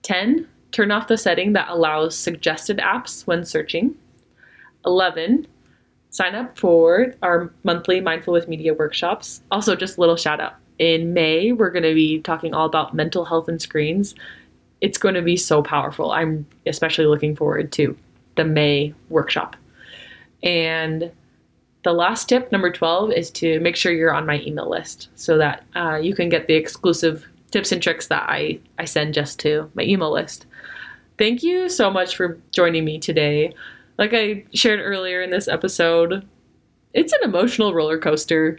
10. 0.00 0.48
Turn 0.72 0.90
off 0.90 1.08
the 1.08 1.18
setting 1.18 1.52
that 1.52 1.68
allows 1.68 2.16
suggested 2.16 2.78
apps 2.78 3.26
when 3.26 3.44
searching. 3.44 3.94
11 4.86 5.46
sign 6.08 6.34
up 6.34 6.56
for 6.56 7.12
our 7.20 7.52
monthly 7.64 8.00
Mindful 8.00 8.32
with 8.32 8.48
Media 8.48 8.72
workshops. 8.72 9.42
Also, 9.50 9.76
just 9.76 9.98
a 9.98 10.00
little 10.00 10.16
shout 10.16 10.40
out. 10.40 10.54
In 10.78 11.14
May, 11.14 11.52
we're 11.52 11.70
going 11.70 11.82
to 11.84 11.94
be 11.94 12.20
talking 12.20 12.54
all 12.54 12.66
about 12.66 12.94
mental 12.94 13.24
health 13.24 13.48
and 13.48 13.60
screens. 13.60 14.14
It's 14.80 14.98
going 14.98 15.14
to 15.14 15.22
be 15.22 15.36
so 15.36 15.62
powerful. 15.62 16.12
I'm 16.12 16.46
especially 16.66 17.06
looking 17.06 17.34
forward 17.34 17.72
to 17.72 17.96
the 18.36 18.44
May 18.44 18.94
workshop. 19.08 19.56
And 20.42 21.10
the 21.82 21.92
last 21.92 22.28
tip, 22.28 22.52
number 22.52 22.70
12, 22.70 23.12
is 23.12 23.30
to 23.32 23.58
make 23.60 23.76
sure 23.76 23.92
you're 23.92 24.14
on 24.14 24.26
my 24.26 24.40
email 24.40 24.68
list 24.68 25.08
so 25.14 25.38
that 25.38 25.64
uh, 25.74 25.96
you 25.96 26.14
can 26.14 26.28
get 26.28 26.46
the 26.46 26.54
exclusive 26.54 27.26
tips 27.50 27.72
and 27.72 27.82
tricks 27.82 28.08
that 28.08 28.24
I, 28.28 28.58
I 28.78 28.84
send 28.84 29.14
just 29.14 29.38
to 29.40 29.70
my 29.74 29.82
email 29.84 30.12
list. 30.12 30.46
Thank 31.16 31.42
you 31.42 31.68
so 31.68 31.90
much 31.90 32.16
for 32.16 32.38
joining 32.52 32.84
me 32.84 32.98
today 32.98 33.54
like 33.98 34.12
I 34.12 34.44
shared 34.52 34.80
earlier 34.80 35.22
in 35.22 35.30
this 35.30 35.48
episode, 35.48 36.26
it's 36.92 37.12
an 37.12 37.20
emotional 37.22 37.74
roller 37.74 37.98
coaster 37.98 38.58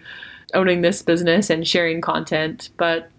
owning 0.53 0.81
this 0.81 1.01
business 1.01 1.49
and 1.49 1.67
sharing 1.67 2.01
content, 2.01 2.69
but 2.77 3.09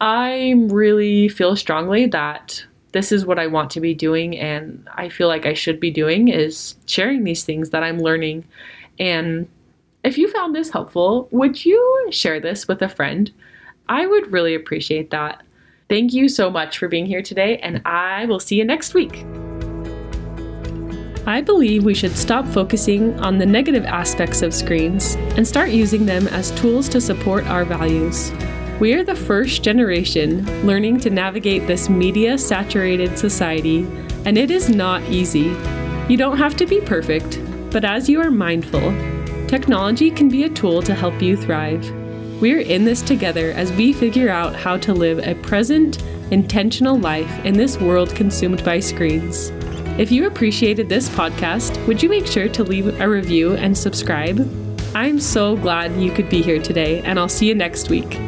I 0.00 0.54
really 0.68 1.28
feel 1.28 1.56
strongly 1.56 2.06
that 2.06 2.64
this 2.92 3.12
is 3.12 3.26
what 3.26 3.38
I 3.38 3.46
want 3.46 3.70
to 3.72 3.80
be 3.80 3.94
doing 3.94 4.36
and 4.38 4.88
I 4.94 5.08
feel 5.08 5.28
like 5.28 5.44
I 5.44 5.54
should 5.54 5.80
be 5.80 5.90
doing 5.90 6.28
is 6.28 6.76
sharing 6.86 7.24
these 7.24 7.44
things 7.44 7.70
that 7.70 7.82
I'm 7.82 7.98
learning. 7.98 8.44
And 8.98 9.48
if 10.04 10.16
you 10.16 10.30
found 10.30 10.54
this 10.54 10.70
helpful, 10.70 11.28
would 11.30 11.64
you 11.64 12.08
share 12.10 12.40
this 12.40 12.68
with 12.68 12.80
a 12.80 12.88
friend? 12.88 13.30
I 13.88 14.06
would 14.06 14.32
really 14.32 14.54
appreciate 14.54 15.10
that. 15.10 15.42
Thank 15.88 16.12
you 16.12 16.28
so 16.28 16.50
much 16.50 16.78
for 16.78 16.88
being 16.88 17.06
here 17.06 17.22
today, 17.22 17.58
and 17.58 17.80
I 17.84 18.26
will 18.26 18.40
see 18.40 18.56
you 18.56 18.64
next 18.64 18.94
week. 18.94 19.24
I 21.28 21.40
believe 21.40 21.82
we 21.82 21.92
should 21.92 22.16
stop 22.16 22.46
focusing 22.46 23.18
on 23.18 23.36
the 23.36 23.46
negative 23.46 23.84
aspects 23.84 24.42
of 24.42 24.54
screens 24.54 25.16
and 25.36 25.46
start 25.46 25.70
using 25.70 26.06
them 26.06 26.28
as 26.28 26.52
tools 26.52 26.88
to 26.90 27.00
support 27.00 27.44
our 27.48 27.64
values. 27.64 28.30
We 28.78 28.94
are 28.94 29.02
the 29.02 29.16
first 29.16 29.64
generation 29.64 30.46
learning 30.64 31.00
to 31.00 31.10
navigate 31.10 31.66
this 31.66 31.88
media 31.88 32.38
saturated 32.38 33.18
society, 33.18 33.88
and 34.24 34.38
it 34.38 34.52
is 34.52 34.68
not 34.68 35.02
easy. 35.10 35.56
You 36.08 36.16
don't 36.16 36.38
have 36.38 36.54
to 36.58 36.66
be 36.66 36.80
perfect, 36.80 37.40
but 37.72 37.84
as 37.84 38.08
you 38.08 38.20
are 38.20 38.30
mindful, 38.30 38.94
technology 39.48 40.12
can 40.12 40.28
be 40.28 40.44
a 40.44 40.48
tool 40.48 40.80
to 40.82 40.94
help 40.94 41.20
you 41.20 41.36
thrive. 41.36 41.90
We're 42.40 42.60
in 42.60 42.84
this 42.84 43.02
together 43.02 43.50
as 43.50 43.72
we 43.72 43.92
figure 43.92 44.28
out 44.28 44.54
how 44.54 44.76
to 44.76 44.94
live 44.94 45.18
a 45.26 45.34
present, 45.42 46.00
intentional 46.30 46.96
life 46.96 47.44
in 47.44 47.54
this 47.54 47.80
world 47.80 48.14
consumed 48.14 48.64
by 48.64 48.78
screens. 48.78 49.50
If 49.98 50.12
you 50.12 50.26
appreciated 50.26 50.90
this 50.90 51.08
podcast, 51.08 51.84
would 51.86 52.02
you 52.02 52.10
make 52.10 52.26
sure 52.26 52.50
to 52.50 52.62
leave 52.62 53.00
a 53.00 53.08
review 53.08 53.54
and 53.54 53.76
subscribe? 53.76 54.46
I'm 54.94 55.18
so 55.18 55.56
glad 55.56 55.96
you 55.96 56.10
could 56.10 56.28
be 56.28 56.42
here 56.42 56.60
today, 56.60 57.00
and 57.00 57.18
I'll 57.18 57.30
see 57.30 57.48
you 57.48 57.54
next 57.54 57.88
week. 57.88 58.18